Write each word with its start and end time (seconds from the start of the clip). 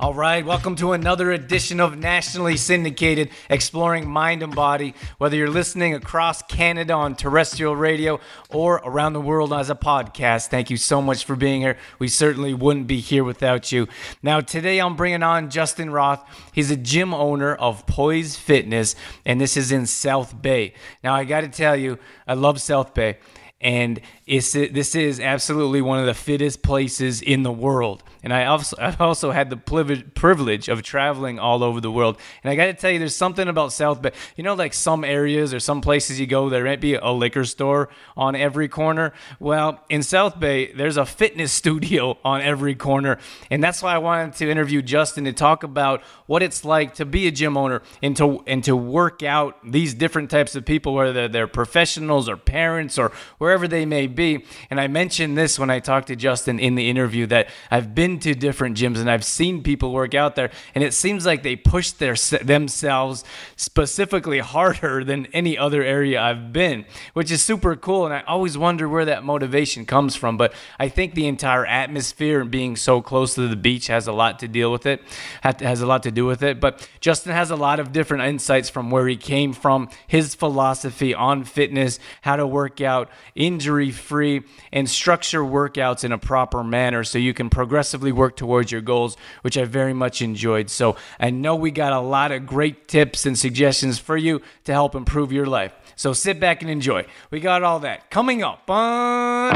All 0.00 0.14
right, 0.14 0.46
welcome 0.46 0.76
to 0.76 0.92
another 0.92 1.32
edition 1.32 1.80
of 1.80 1.98
nationally 1.98 2.56
syndicated 2.56 3.30
Exploring 3.50 4.08
Mind 4.08 4.44
and 4.44 4.54
Body. 4.54 4.94
Whether 5.18 5.36
you're 5.36 5.50
listening 5.50 5.92
across 5.92 6.40
Canada 6.42 6.92
on 6.92 7.16
terrestrial 7.16 7.74
radio 7.74 8.20
or 8.48 8.76
around 8.84 9.14
the 9.14 9.20
world 9.20 9.52
as 9.52 9.70
a 9.70 9.74
podcast, 9.74 10.50
thank 10.50 10.70
you 10.70 10.76
so 10.76 11.02
much 11.02 11.24
for 11.24 11.34
being 11.34 11.62
here. 11.62 11.76
We 11.98 12.06
certainly 12.06 12.54
wouldn't 12.54 12.86
be 12.86 13.00
here 13.00 13.24
without 13.24 13.72
you. 13.72 13.88
Now, 14.22 14.40
today 14.40 14.78
I'm 14.78 14.94
bringing 14.94 15.24
on 15.24 15.50
Justin 15.50 15.90
Roth. 15.90 16.24
He's 16.52 16.70
a 16.70 16.76
gym 16.76 17.12
owner 17.12 17.56
of 17.56 17.84
Poise 17.88 18.36
Fitness, 18.36 18.94
and 19.26 19.40
this 19.40 19.56
is 19.56 19.72
in 19.72 19.86
South 19.86 20.40
Bay. 20.40 20.74
Now, 21.02 21.16
I 21.16 21.24
got 21.24 21.40
to 21.40 21.48
tell 21.48 21.74
you, 21.74 21.98
I 22.24 22.34
love 22.34 22.60
South 22.60 22.94
Bay 22.94 23.18
and 23.60 24.00
it's, 24.26 24.52
this 24.52 24.94
is 24.94 25.18
absolutely 25.18 25.82
one 25.82 25.98
of 25.98 26.06
the 26.06 26.14
fittest 26.14 26.62
places 26.62 27.20
in 27.20 27.42
the 27.42 27.50
world. 27.50 28.04
And 28.22 28.32
I 28.32 28.46
also, 28.46 28.76
I've 28.80 29.00
also 29.00 29.30
had 29.30 29.50
the 29.50 29.56
privilege 29.56 30.68
of 30.68 30.82
traveling 30.82 31.38
all 31.38 31.62
over 31.62 31.80
the 31.80 31.90
world. 31.90 32.18
And 32.42 32.50
I 32.50 32.56
got 32.56 32.66
to 32.66 32.74
tell 32.74 32.90
you, 32.90 32.98
there's 32.98 33.16
something 33.16 33.48
about 33.48 33.72
South 33.72 34.02
Bay. 34.02 34.12
You 34.36 34.44
know, 34.44 34.54
like 34.54 34.74
some 34.74 35.04
areas 35.04 35.54
or 35.54 35.60
some 35.60 35.80
places 35.80 36.18
you 36.18 36.26
go, 36.26 36.48
there 36.48 36.64
might 36.64 36.80
be 36.80 36.94
a 36.94 37.10
liquor 37.10 37.44
store 37.44 37.88
on 38.16 38.34
every 38.34 38.68
corner. 38.68 39.12
Well, 39.40 39.82
in 39.88 40.02
South 40.02 40.38
Bay, 40.38 40.72
there's 40.72 40.96
a 40.96 41.06
fitness 41.06 41.52
studio 41.58 42.18
on 42.24 42.40
every 42.40 42.74
corner. 42.74 43.18
And 43.50 43.62
that's 43.62 43.82
why 43.82 43.94
I 43.94 43.98
wanted 43.98 44.34
to 44.34 44.50
interview 44.50 44.82
Justin 44.82 45.24
to 45.24 45.32
talk 45.32 45.62
about 45.62 46.02
what 46.26 46.42
it's 46.42 46.64
like 46.64 46.94
to 46.94 47.04
be 47.04 47.26
a 47.26 47.30
gym 47.30 47.56
owner 47.56 47.82
and 48.02 48.16
to, 48.16 48.42
and 48.46 48.62
to 48.64 48.76
work 48.76 49.22
out 49.22 49.56
these 49.64 49.94
different 49.94 50.30
types 50.30 50.54
of 50.54 50.64
people, 50.64 50.94
whether 50.94 51.28
they're 51.28 51.46
professionals 51.46 52.28
or 52.28 52.36
parents 52.36 52.98
or 52.98 53.12
wherever 53.38 53.66
they 53.66 53.84
may 53.84 54.06
be. 54.06 54.44
And 54.70 54.80
I 54.80 54.88
mentioned 54.88 55.36
this 55.36 55.58
when 55.58 55.70
I 55.70 55.80
talked 55.80 56.08
to 56.08 56.16
Justin 56.16 56.58
in 56.58 56.74
the 56.74 56.88
interview 56.88 57.26
that 57.26 57.48
I've 57.70 57.94
been 57.94 58.07
to 58.20 58.34
different 58.34 58.76
gyms 58.78 58.98
and 58.98 59.10
I've 59.10 59.24
seen 59.24 59.62
people 59.62 59.92
work 59.92 60.14
out 60.14 60.36
there, 60.36 60.50
and 60.74 60.84
it 60.84 60.94
seems 60.94 61.26
like 61.26 61.42
they 61.42 61.56
push 61.56 61.90
their 61.90 62.14
themselves 62.42 63.24
specifically 63.56 64.38
harder 64.38 65.02
than 65.04 65.26
any 65.26 65.58
other 65.58 65.82
area 65.82 66.20
I've 66.20 66.52
been, 66.52 66.84
which 67.12 67.30
is 67.30 67.42
super 67.42 67.74
cool. 67.76 68.04
And 68.04 68.14
I 68.14 68.22
always 68.26 68.56
wonder 68.56 68.88
where 68.88 69.04
that 69.04 69.24
motivation 69.24 69.84
comes 69.84 70.14
from. 70.14 70.36
But 70.36 70.54
I 70.78 70.88
think 70.88 71.14
the 71.14 71.26
entire 71.26 71.66
atmosphere 71.66 72.40
and 72.40 72.50
being 72.50 72.76
so 72.76 73.02
close 73.02 73.34
to 73.34 73.48
the 73.48 73.56
beach 73.56 73.88
has 73.88 74.06
a 74.06 74.12
lot 74.12 74.38
to 74.38 74.46
deal 74.46 74.70
with 74.70 74.86
it, 74.86 75.02
has 75.42 75.80
a 75.80 75.86
lot 75.86 76.04
to 76.04 76.12
do 76.12 76.24
with 76.24 76.42
it. 76.42 76.60
But 76.60 76.88
Justin 77.00 77.32
has 77.32 77.50
a 77.50 77.56
lot 77.56 77.80
of 77.80 77.90
different 77.92 78.22
insights 78.24 78.70
from 78.70 78.90
where 78.90 79.08
he 79.08 79.16
came 79.16 79.52
from, 79.52 79.88
his 80.06 80.36
philosophy 80.36 81.12
on 81.14 81.42
fitness, 81.42 81.98
how 82.22 82.36
to 82.36 82.46
work 82.46 82.80
out 82.80 83.10
injury 83.34 83.90
free, 83.90 84.44
and 84.72 84.88
structure 84.88 85.42
workouts 85.42 86.04
in 86.04 86.12
a 86.12 86.18
proper 86.18 86.62
manner 86.62 87.02
so 87.02 87.18
you 87.18 87.34
can 87.34 87.50
progressively 87.50 87.97
work 88.00 88.36
towards 88.36 88.72
your 88.72 88.80
goals, 88.80 89.16
which 89.42 89.58
I 89.58 89.64
very 89.64 89.92
much 89.92 90.22
enjoyed. 90.22 90.70
So 90.70 90.96
I 91.18 91.30
know 91.30 91.56
we 91.56 91.70
got 91.70 91.92
a 91.92 92.00
lot 92.00 92.32
of 92.32 92.46
great 92.46 92.88
tips 92.88 93.26
and 93.26 93.38
suggestions 93.38 93.98
for 93.98 94.16
you 94.16 94.40
to 94.64 94.72
help 94.72 94.94
improve 94.94 95.32
your 95.32 95.46
life. 95.46 95.72
So 95.96 96.12
sit 96.12 96.38
back 96.38 96.62
and 96.62 96.70
enjoy. 96.70 97.06
We 97.30 97.40
got 97.40 97.64
all 97.64 97.80
that 97.80 98.08
coming 98.08 98.42
up 98.42 98.70
on. 98.70 99.54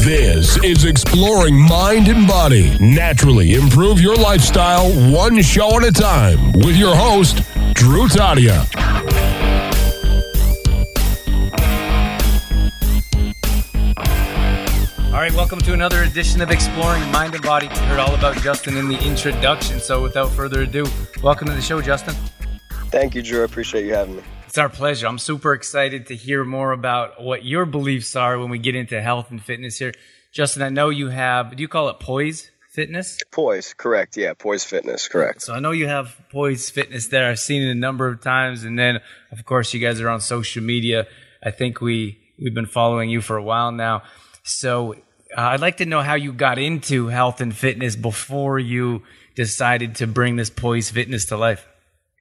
This 0.00 0.56
is 0.64 0.84
Exploring 0.84 1.56
Mind 1.56 2.08
and 2.08 2.26
Body. 2.26 2.76
Naturally 2.80 3.54
improve 3.54 4.00
your 4.00 4.16
lifestyle 4.16 4.90
one 5.12 5.40
show 5.40 5.78
at 5.78 5.84
a 5.84 5.92
time 5.92 6.52
with 6.52 6.76
your 6.76 6.96
host, 6.96 7.36
Drew 7.74 8.08
Tadia. 8.08 9.21
Right, 15.22 15.34
welcome 15.34 15.60
to 15.60 15.72
another 15.72 16.02
edition 16.02 16.40
of 16.40 16.50
Exploring 16.50 17.08
Mind 17.12 17.32
and 17.32 17.44
Body. 17.44 17.66
You 17.66 17.80
heard 17.82 18.00
all 18.00 18.12
about 18.16 18.36
Justin 18.38 18.76
in 18.76 18.88
the 18.88 19.00
introduction, 19.06 19.78
so 19.78 20.02
without 20.02 20.32
further 20.32 20.62
ado, 20.62 20.84
welcome 21.22 21.46
to 21.46 21.54
the 21.54 21.62
show, 21.62 21.80
Justin. 21.80 22.12
Thank 22.90 23.14
you, 23.14 23.22
Drew. 23.22 23.42
I 23.42 23.44
appreciate 23.44 23.86
you 23.86 23.94
having 23.94 24.16
me. 24.16 24.24
It's 24.48 24.58
our 24.58 24.68
pleasure. 24.68 25.06
I'm 25.06 25.20
super 25.20 25.52
excited 25.52 26.06
to 26.06 26.16
hear 26.16 26.44
more 26.44 26.72
about 26.72 27.22
what 27.22 27.44
your 27.44 27.66
beliefs 27.66 28.16
are 28.16 28.36
when 28.36 28.50
we 28.50 28.58
get 28.58 28.74
into 28.74 29.00
health 29.00 29.30
and 29.30 29.40
fitness 29.40 29.78
here. 29.78 29.92
Justin, 30.32 30.62
I 30.62 30.70
know 30.70 30.88
you 30.88 31.10
have, 31.10 31.54
do 31.54 31.62
you 31.62 31.68
call 31.68 31.88
it 31.88 32.00
Poise 32.00 32.50
Fitness? 32.72 33.20
Poise, 33.30 33.74
correct. 33.74 34.16
Yeah, 34.16 34.34
Poise 34.34 34.64
Fitness, 34.64 35.06
correct. 35.06 35.42
So 35.42 35.54
I 35.54 35.60
know 35.60 35.70
you 35.70 35.86
have 35.86 36.20
Poise 36.32 36.68
Fitness 36.68 37.06
there. 37.06 37.30
I've 37.30 37.38
seen 37.38 37.62
it 37.62 37.70
a 37.70 37.76
number 37.76 38.08
of 38.08 38.20
times. 38.20 38.64
And 38.64 38.76
then, 38.76 38.98
of 39.30 39.44
course, 39.44 39.72
you 39.72 39.78
guys 39.78 40.00
are 40.00 40.08
on 40.08 40.20
social 40.20 40.64
media. 40.64 41.06
I 41.44 41.52
think 41.52 41.80
we, 41.80 42.18
we've 42.40 42.54
been 42.54 42.66
following 42.66 43.08
you 43.08 43.20
for 43.20 43.36
a 43.36 43.42
while 43.42 43.70
now. 43.70 44.02
So 44.42 44.96
uh, 45.36 45.40
I'd 45.40 45.60
like 45.60 45.78
to 45.78 45.86
know 45.86 46.00
how 46.00 46.14
you 46.14 46.32
got 46.32 46.58
into 46.58 47.08
health 47.08 47.40
and 47.40 47.54
fitness 47.54 47.96
before 47.96 48.58
you 48.58 49.02
decided 49.34 49.96
to 49.96 50.06
bring 50.06 50.36
this 50.36 50.50
Poise 50.50 50.90
Fitness 50.90 51.26
to 51.26 51.36
life. 51.36 51.66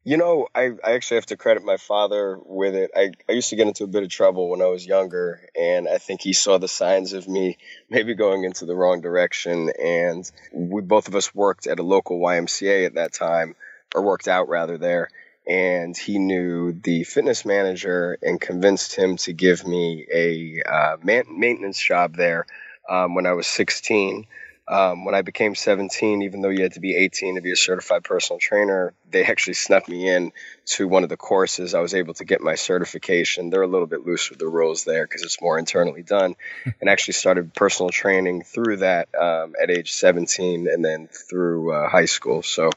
You 0.04 0.18
know, 0.18 0.48
I, 0.56 0.72
I 0.84 0.94
actually 0.94 1.18
have 1.18 1.28
to 1.28 1.38
credit 1.38 1.64
my 1.64 1.78
father 1.78 2.40
with 2.44 2.74
it. 2.74 2.90
I, 2.96 3.12
I 3.30 3.34
used 3.34 3.50
to 3.52 3.56
get 3.56 3.68
into 3.68 3.84
a 3.84 3.88
bit 3.88 4.02
of 4.02 4.10
trouble 4.10 4.50
when 4.50 4.62
I 4.62 4.66
was 4.66 4.86
younger, 4.86 5.48
and 5.56 5.88
I 5.88 6.00
think 6.00 6.22
he 6.22 6.34
saw 6.34 6.58
the 6.58 6.68
signs 6.68 7.14
of 7.14 7.28
me 7.28 7.58
maybe 7.90 8.16
going 8.16 8.44
into 8.44 8.66
the 8.66 8.76
wrong 8.76 9.02
direction. 9.02 9.72
And 9.80 10.30
we 10.52 10.82
both 10.82 11.08
of 11.08 11.16
us 11.16 11.36
worked 11.36 11.68
at 11.68 11.80
a 11.80 11.84
local 11.84 12.20
YMCA 12.20 12.88
at 12.88 12.96
that 12.96 13.14
time, 13.14 13.56
or 13.94 14.02
worked 14.02 14.28
out 14.28 14.50
rather 14.50 14.78
there 14.78 15.10
and 15.48 15.98
he 15.98 16.20
knew 16.20 16.72
the 16.72 17.04
fitness 17.04 17.46
manager 17.46 18.18
and 18.22 18.40
convinced 18.40 18.96
him 18.96 19.18
to 19.18 19.34
give 19.34 19.66
me 19.66 20.06
a 20.14 20.62
uh, 20.62 20.98
man- 21.04 21.26
maintenance 21.30 21.82
job 21.82 22.16
there 22.16 22.46
um, 22.90 23.16
when 23.16 23.26
I 23.26 23.34
was 23.34 23.48
16. 23.48 24.28
Um, 24.68 25.04
when 25.04 25.16
I 25.16 25.22
became 25.22 25.54
17, 25.54 26.22
even 26.22 26.42
though 26.42 26.50
you 26.50 26.64
had 26.64 26.74
to 26.74 26.80
be 26.80 26.96
18 26.96 27.36
to 27.36 27.42
be 27.42 27.52
a 27.52 27.58
certified 27.58 28.06
personal 28.06 28.40
trainer, 28.40 28.94
they 29.10 29.26
actually 29.26 29.56
snuck 29.56 29.90
me 29.90 30.08
in 30.08 30.32
to 30.66 30.88
one 30.88 31.04
of 31.04 31.10
the 31.10 31.18
courses. 31.18 31.74
I 31.74 31.82
was 31.82 31.94
able 31.94 32.14
to 32.14 32.26
get 32.26 32.40
my 32.40 32.56
certification. 32.56 33.50
They're 33.50 33.64
a 33.64 33.68
little 33.68 33.88
bit 33.88 34.06
loose 34.06 34.30
with 34.30 34.40
the 34.40 34.48
rules 34.48 34.86
there 34.86 35.06
because 35.06 35.24
it's 35.24 35.42
more 35.42 35.60
internally 35.60 36.04
done, 36.04 36.36
and 36.80 36.90
actually 36.90 37.16
started 37.16 37.54
personal 37.54 37.90
training 37.90 38.44
through 38.44 38.78
that 38.78 39.10
um, 39.14 39.56
at 39.62 39.72
age 39.72 39.92
17 39.92 40.70
and 40.70 40.86
then 40.86 41.08
through 41.08 41.74
uh, 41.74 41.90
high 41.90 42.06
school. 42.06 42.42
So 42.42 42.70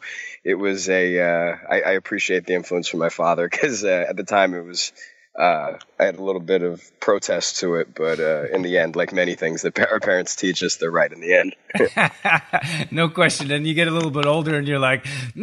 it 0.43 0.55
was 0.55 0.89
a. 0.89 1.21
Uh, 1.21 1.57
I, 1.71 1.81
I 1.83 1.93
appreciate 1.93 2.45
the 2.45 2.55
influence 2.55 2.89
from 2.89 3.01
my 3.01 3.11
father 3.11 3.49
because 3.49 3.85
uh, 3.85 4.07
at 4.09 4.17
the 4.17 4.25
time 4.25 4.55
it 4.55 4.65
was 4.65 4.93
uh, 5.37 5.79
I 5.99 6.05
had 6.05 6.17
a 6.17 6.23
little 6.23 6.41
bit 6.41 6.63
of 6.63 6.81
protest 7.01 7.59
to 7.59 7.75
it, 7.77 7.93
but 7.93 8.21
uh, 8.21 8.45
in 8.53 8.63
the 8.63 8.79
end, 8.79 8.95
like 8.95 9.13
many 9.13 9.35
things 9.35 9.63
that 9.63 9.77
our 9.79 9.99
parents 10.01 10.37
teach 10.37 10.63
us, 10.63 10.77
they're 10.77 10.93
right 10.93 11.11
in 11.13 11.21
the 11.21 11.35
end. 11.35 12.91
no 12.93 13.09
question. 13.09 13.51
And 13.51 13.67
you 13.67 13.75
get 13.75 13.89
a 13.89 13.91
little 13.91 14.13
bit 14.13 14.27
older, 14.27 14.57
and 14.57 14.69
you're 14.69 14.79
like, 14.79 15.05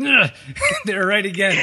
they're 0.85 1.05
right 1.05 1.25
again. 1.25 1.57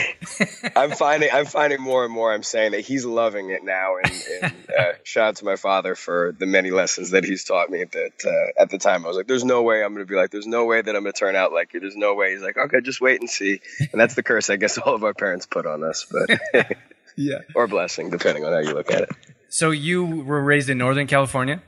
I'm 0.76 0.90
finding, 0.90 1.30
I'm 1.32 1.46
finding 1.46 1.80
more 1.80 2.04
and 2.04 2.12
more. 2.12 2.32
I'm 2.32 2.42
saying 2.42 2.72
that 2.72 2.82
he's 2.82 3.06
loving 3.06 3.48
it 3.48 3.64
now, 3.64 3.96
and, 3.96 4.24
and 4.42 4.54
uh, 4.78 4.92
shout 5.04 5.28
out 5.28 5.36
to 5.36 5.46
my 5.46 5.56
father 5.56 5.94
for 5.94 6.34
the 6.38 6.46
many 6.46 6.70
lessons 6.70 7.10
that 7.10 7.24
he's 7.24 7.44
taught 7.44 7.70
me. 7.70 7.84
That 7.84 8.12
uh, 8.26 8.62
at 8.62 8.68
the 8.68 8.78
time 8.78 9.06
I 9.06 9.08
was 9.08 9.16
like, 9.16 9.26
"There's 9.26 9.44
no 9.44 9.62
way 9.62 9.82
I'm 9.82 9.94
going 9.94 10.06
to 10.06 10.10
be 10.10 10.16
like, 10.16 10.30
there's 10.30 10.46
no 10.46 10.66
way 10.66 10.82
that 10.82 10.94
I'm 10.94 11.02
going 11.02 11.14
to 11.14 11.18
turn 11.18 11.34
out 11.34 11.52
like 11.52 11.72
you. 11.72 11.80
There's 11.80 11.96
no 11.96 12.14
way." 12.14 12.32
He's 12.32 12.42
like, 12.42 12.58
"Okay, 12.58 12.82
just 12.82 13.00
wait 13.00 13.20
and 13.20 13.30
see." 13.30 13.62
And 13.90 13.98
that's 13.98 14.14
the 14.14 14.22
curse 14.22 14.50
I 14.50 14.56
guess 14.56 14.76
all 14.76 14.94
of 14.94 15.02
our 15.02 15.14
parents 15.14 15.46
put 15.46 15.64
on 15.64 15.82
us, 15.82 16.06
but 16.10 16.76
yeah, 17.19 17.38
or 17.55 17.67
blessing, 17.67 18.11
depending 18.11 18.44
on 18.44 18.53
how 18.53 18.61
you 18.61 18.73
look 18.73 18.91
at 18.91 19.03
it. 19.03 19.09
So 19.49 19.70
you 19.70 20.05
were 20.05 20.43
raised 20.43 20.70
in 20.70 20.79
Northern 20.79 21.06
California? 21.06 21.61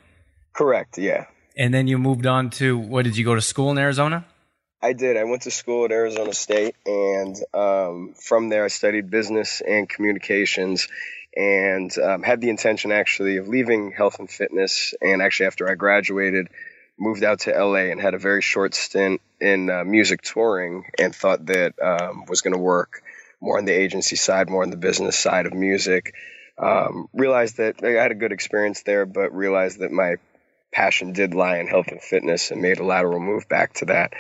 Correct. 0.53 0.97
Yeah. 0.97 1.27
And 1.57 1.75
then 1.75 1.89
you 1.89 1.99
moved 1.99 2.27
on 2.27 2.51
to 2.51 2.79
what? 2.79 3.05
Did 3.05 3.17
you 3.17 3.25
go 3.25 3.35
to 3.35 3.41
school 3.41 3.71
in 3.71 3.79
Arizona? 3.79 4.25
I 4.83 4.93
did. 4.93 5.17
I 5.17 5.25
went 5.25 5.43
to 5.43 5.51
school 5.51 5.85
at 5.85 5.91
Arizona 5.91 6.33
State, 6.33 6.75
and 6.87 7.37
um, 7.53 8.15
from 8.15 8.49
there 8.49 8.65
I 8.65 8.69
studied 8.69 9.11
business 9.11 9.61
and 9.61 9.89
communications, 9.89 10.89
and 11.37 11.91
um, 11.99 12.23
had 12.23 12.41
the 12.41 12.49
intention 12.49 12.93
actually 12.93 13.37
of 13.37 13.49
leaving 13.49 13.93
health 13.93 14.21
and 14.21 14.31
fitness. 14.31 14.95
And 15.03 15.21
actually, 15.21 15.47
after 15.47 15.69
I 15.69 15.75
graduated, 15.75 16.49
moved 16.99 17.25
out 17.25 17.41
to 17.41 17.51
LA 17.51 17.91
and 17.91 18.01
had 18.01 18.15
a 18.15 18.19
very 18.19 18.41
short 18.41 18.75
stint 18.75 19.21
in 19.41 19.69
uh, 19.69 19.85
music 19.85 20.23
touring, 20.23 20.85
and 20.99 21.15
thought 21.15 21.45
that 21.47 21.75
um, 21.83 22.25
was 22.29 22.41
going 22.41 22.55
to 22.55 22.61
work 22.61 23.03
more 23.41 23.59
on 23.59 23.65
the 23.65 23.73
agency 23.73 24.17
side, 24.17 24.49
more 24.49 24.63
on 24.63 24.71
the 24.71 24.77
business 24.77 25.19
side 25.19 25.47
of 25.47 25.55
music. 25.55 26.15
Um, 26.59 27.09
realized 27.13 27.57
that 27.57 27.83
I 27.83 27.91
had 27.91 28.11
a 28.11 28.15
good 28.15 28.33
experience 28.33 28.83
there, 28.83 29.07
but 29.07 29.35
realized 29.35 29.81
that 29.81 29.93
my 29.93 30.17
passion 30.73 31.13
did 31.13 31.35
lie 31.35 31.59
in 31.59 31.67
health 31.67 31.89
and 31.89 32.03
fitness 32.03 32.51
and 32.51 32.61
made 32.61 32.79
a 32.79 32.85
lateral 32.85 33.21
move 33.21 33.49
back 33.49 33.75
to 33.75 33.87
that 33.87 34.13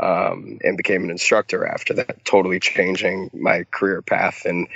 um, 0.00 0.58
and 0.64 0.76
became 0.76 1.04
an 1.04 1.10
instructor 1.10 1.66
after 1.66 1.94
that, 1.94 2.24
totally 2.24 2.60
changing 2.60 3.30
my 3.32 3.64
career 3.70 4.02
path 4.02 4.44
and 4.46 4.68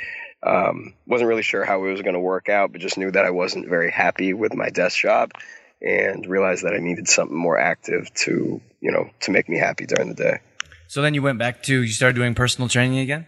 Um, 0.43 0.93
wasn't 1.07 1.29
really 1.29 1.43
sure 1.43 1.65
how 1.65 1.83
it 1.85 1.91
was 1.91 2.03
going 2.03 2.15
to 2.15 2.21
work 2.21 2.49
out, 2.49 2.71
but 2.71 2.81
just 2.81 2.99
knew 2.99 3.11
that 3.11 3.25
I 3.25 3.31
wasn't 3.31 3.69
very 3.69 3.91
happy 3.91 4.33
with 4.33 4.55
my 4.55 4.71
desk 4.71 5.01
job 5.01 5.33
and 5.81 6.25
realized 6.27 6.63
that 6.63 6.73
I 6.73 6.79
needed 6.79 7.09
something 7.09 7.37
more 7.37 7.59
active 7.59 8.13
to, 8.25 8.61
you 8.81 8.93
know, 8.93 9.11
to 9.21 9.33
make 9.33 9.49
me 9.49 9.59
happy 9.59 9.87
during 9.87 10.09
the 10.09 10.15
day. 10.15 10.39
So 10.87 11.03
then 11.03 11.15
you 11.15 11.23
went 11.23 11.39
back 11.39 11.65
to, 11.65 11.83
you 11.83 11.89
started 11.91 12.15
doing 12.15 12.35
personal 12.35 12.69
training 12.69 12.99
again? 12.99 13.27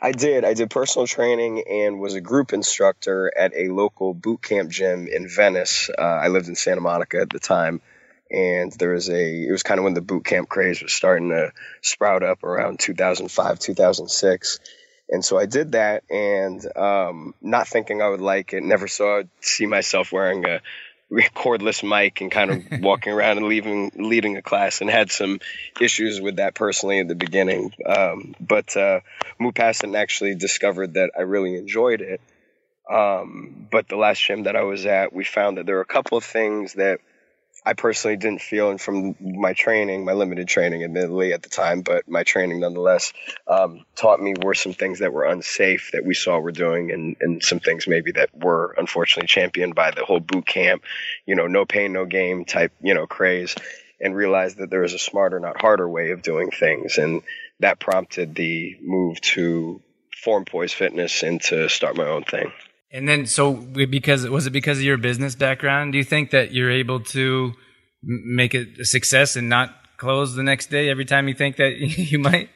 I 0.00 0.12
did. 0.12 0.44
I 0.44 0.54
did 0.54 0.70
personal 0.70 1.06
training 1.06 1.64
and 1.68 2.00
was 2.00 2.14
a 2.14 2.20
group 2.20 2.52
instructor 2.52 3.32
at 3.36 3.52
a 3.54 3.68
local 3.68 4.14
boot 4.14 4.42
camp 4.42 4.70
gym 4.70 5.08
in 5.08 5.28
Venice. 5.28 5.90
Uh, 5.96 6.02
I 6.02 6.28
lived 6.28 6.48
in 6.48 6.54
Santa 6.54 6.80
Monica 6.80 7.20
at 7.20 7.30
the 7.30 7.38
time, 7.38 7.80
and 8.30 8.72
there 8.72 8.92
was 8.92 9.08
a. 9.08 9.46
It 9.46 9.50
was 9.50 9.62
kind 9.62 9.78
of 9.78 9.84
when 9.84 9.94
the 9.94 10.00
boot 10.00 10.24
camp 10.24 10.48
craze 10.48 10.82
was 10.82 10.92
starting 10.92 11.30
to 11.30 11.52
sprout 11.82 12.22
up 12.22 12.44
around 12.44 12.80
2005, 12.80 13.58
2006. 13.58 14.60
And 15.10 15.24
so 15.24 15.38
I 15.38 15.46
did 15.46 15.72
that, 15.72 16.04
and 16.10 16.64
um, 16.76 17.34
not 17.40 17.66
thinking 17.66 18.02
I 18.02 18.08
would 18.08 18.20
like 18.20 18.52
it. 18.52 18.62
Never 18.62 18.88
saw 18.88 19.22
see 19.40 19.64
myself 19.64 20.12
wearing 20.12 20.44
a 20.44 20.60
cordless 21.34 21.82
mic 21.88 22.20
and 22.20 22.30
kind 22.30 22.50
of 22.50 22.64
walking 22.80 23.12
around 23.12 23.38
and 23.38 23.46
leaving 23.46 23.90
leading 23.96 24.36
a 24.36 24.42
class 24.42 24.80
and 24.80 24.90
had 24.90 25.10
some 25.10 25.40
issues 25.80 26.20
with 26.20 26.36
that 26.36 26.54
personally 26.54 27.00
at 27.00 27.08
the 27.08 27.14
beginning. 27.14 27.72
Um, 27.84 28.34
but 28.40 28.76
uh, 28.76 29.00
moved 29.38 29.56
past 29.56 29.82
it 29.82 29.88
and 29.88 29.96
actually 29.96 30.34
discovered 30.34 30.94
that 30.94 31.10
I 31.16 31.22
really 31.22 31.56
enjoyed 31.56 32.00
it. 32.00 32.20
Um, 32.90 33.68
but 33.70 33.88
the 33.88 33.96
last 33.96 34.22
gym 34.22 34.44
that 34.44 34.56
I 34.56 34.62
was 34.62 34.86
at 34.86 35.12
we 35.12 35.24
found 35.24 35.58
that 35.58 35.66
there 35.66 35.76
were 35.76 35.82
a 35.82 35.86
couple 35.86 36.16
of 36.16 36.24
things 36.24 36.74
that 36.74 37.00
I 37.68 37.74
personally 37.74 38.16
didn't 38.16 38.40
feel, 38.40 38.70
and 38.70 38.80
from 38.80 39.14
my 39.20 39.52
training, 39.52 40.06
my 40.06 40.14
limited 40.14 40.48
training, 40.48 40.84
admittedly 40.84 41.34
at 41.34 41.42
the 41.42 41.50
time, 41.50 41.82
but 41.82 42.08
my 42.08 42.22
training 42.22 42.60
nonetheless, 42.60 43.12
um, 43.46 43.84
taught 43.94 44.22
me 44.22 44.32
were 44.42 44.54
some 44.54 44.72
things 44.72 45.00
that 45.00 45.12
were 45.12 45.26
unsafe 45.26 45.90
that 45.92 46.02
we 46.02 46.14
saw 46.14 46.38
were 46.38 46.50
doing, 46.50 46.90
and, 46.90 47.16
and 47.20 47.42
some 47.44 47.60
things 47.60 47.86
maybe 47.86 48.12
that 48.12 48.30
were 48.34 48.74
unfortunately 48.78 49.26
championed 49.26 49.74
by 49.74 49.90
the 49.90 50.02
whole 50.02 50.18
boot 50.18 50.46
camp, 50.46 50.82
you 51.26 51.34
know, 51.34 51.46
no 51.46 51.66
pain, 51.66 51.92
no 51.92 52.06
game 52.06 52.46
type, 52.46 52.72
you 52.80 52.94
know, 52.94 53.06
craze, 53.06 53.54
and 54.00 54.16
realized 54.16 54.56
that 54.56 54.70
there 54.70 54.80
was 54.80 54.94
a 54.94 54.98
smarter, 54.98 55.38
not 55.38 55.60
harder 55.60 55.86
way 55.86 56.12
of 56.12 56.22
doing 56.22 56.50
things, 56.50 56.96
and 56.96 57.20
that 57.60 57.78
prompted 57.78 58.34
the 58.34 58.78
move 58.80 59.20
to 59.20 59.82
form 60.24 60.46
Poise 60.46 60.72
Fitness 60.72 61.22
and 61.22 61.38
to 61.42 61.68
start 61.68 61.98
my 61.98 62.06
own 62.06 62.24
thing. 62.24 62.50
And 62.90 63.08
then, 63.08 63.26
so 63.26 63.52
because 63.52 64.28
was 64.28 64.46
it 64.46 64.50
because 64.50 64.78
of 64.78 64.84
your 64.84 64.96
business 64.96 65.34
background? 65.34 65.92
Do 65.92 65.98
you 65.98 66.04
think 66.04 66.30
that 66.30 66.52
you're 66.52 66.70
able 66.70 67.00
to 67.00 67.52
make 68.02 68.54
it 68.54 68.78
a 68.80 68.84
success 68.84 69.36
and 69.36 69.48
not 69.48 69.74
close 69.98 70.34
the 70.34 70.42
next 70.42 70.70
day 70.70 70.88
every 70.88 71.04
time 71.04 71.28
you 71.28 71.34
think 71.34 71.56
that 71.56 71.76
you 71.78 72.18
might? 72.18 72.48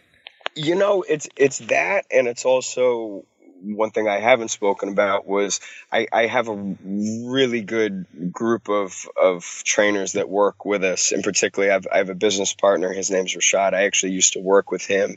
You 0.54 0.74
know, 0.74 1.02
it's 1.02 1.28
it's 1.36 1.58
that, 1.58 2.06
and 2.10 2.28
it's 2.28 2.44
also 2.44 3.24
one 3.62 3.90
thing 3.90 4.08
I 4.08 4.18
haven't 4.18 4.48
spoken 4.48 4.88
about 4.88 5.26
was 5.26 5.60
I, 5.90 6.06
I 6.12 6.26
have 6.26 6.48
a 6.48 6.76
really 6.84 7.62
good 7.62 8.06
group 8.32 8.68
of 8.68 9.08
of 9.20 9.44
trainers 9.64 10.12
that 10.12 10.28
work 10.28 10.64
with 10.64 10.82
us. 10.82 11.12
And 11.12 11.22
particularly, 11.22 11.72
I've, 11.72 11.86
I 11.92 11.98
have 11.98 12.10
a 12.10 12.14
business 12.14 12.54
partner. 12.54 12.92
His 12.92 13.10
name's 13.10 13.34
Rashad. 13.34 13.74
I 13.74 13.84
actually 13.84 14.12
used 14.12 14.34
to 14.34 14.40
work 14.40 14.70
with 14.70 14.84
him 14.84 15.16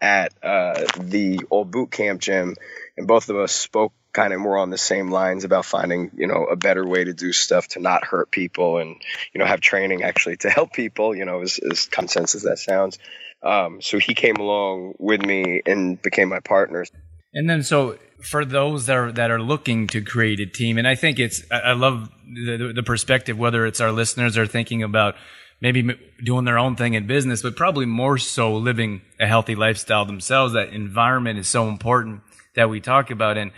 at 0.00 0.32
uh, 0.42 0.84
the 0.98 1.40
old 1.50 1.70
boot 1.70 1.90
camp 1.90 2.20
gym, 2.20 2.56
and 2.96 3.06
both 3.06 3.28
of 3.28 3.36
us 3.36 3.52
spoke 3.52 3.92
kind 4.16 4.32
of 4.32 4.40
more 4.40 4.56
on 4.56 4.70
the 4.70 4.78
same 4.78 5.10
lines 5.10 5.44
about 5.44 5.66
finding 5.66 6.10
you 6.16 6.26
know 6.26 6.46
a 6.46 6.56
better 6.56 6.86
way 6.86 7.04
to 7.04 7.12
do 7.12 7.32
stuff 7.32 7.68
to 7.68 7.80
not 7.80 8.02
hurt 8.02 8.30
people 8.30 8.78
and 8.78 8.96
you 9.34 9.38
know 9.38 9.44
have 9.44 9.60
training 9.60 10.02
actually 10.02 10.38
to 10.38 10.48
help 10.48 10.72
people 10.72 11.14
you 11.14 11.26
know 11.26 11.42
as, 11.42 11.60
as 11.70 11.84
consensus 11.84 12.36
as 12.36 12.42
that 12.42 12.58
sounds. 12.58 12.98
Um, 13.42 13.82
so 13.82 13.98
he 13.98 14.14
came 14.14 14.36
along 14.36 14.94
with 14.98 15.20
me 15.20 15.60
and 15.66 16.00
became 16.00 16.30
my 16.30 16.40
partner. 16.40 16.86
And 17.34 17.48
then 17.48 17.62
so 17.62 17.98
for 18.22 18.46
those 18.46 18.86
that 18.86 18.96
are 18.96 19.12
that 19.12 19.30
are 19.30 19.42
looking 19.42 19.86
to 19.88 20.00
create 20.00 20.40
a 20.40 20.46
team 20.46 20.78
and 20.78 20.88
i 20.88 20.94
think 20.94 21.18
it's 21.18 21.42
i 21.50 21.74
love 21.74 22.08
the, 22.24 22.72
the 22.74 22.82
perspective 22.82 23.36
whether 23.36 23.66
it's 23.66 23.78
our 23.78 23.92
listeners 23.92 24.38
are 24.38 24.46
thinking 24.46 24.82
about 24.82 25.14
maybe 25.60 25.94
doing 26.24 26.46
their 26.46 26.58
own 26.58 26.76
thing 26.76 26.94
in 26.94 27.06
business 27.06 27.42
but 27.42 27.54
probably 27.54 27.84
more 27.84 28.16
so 28.16 28.56
living 28.56 29.02
a 29.20 29.26
healthy 29.26 29.54
lifestyle 29.54 30.04
themselves. 30.04 30.54
That 30.54 30.70
environment 30.70 31.38
is 31.38 31.48
so 31.48 31.68
important 31.68 32.22
that 32.54 32.68
we 32.68 32.80
talk 32.80 33.10
about. 33.10 33.38
And 33.38 33.52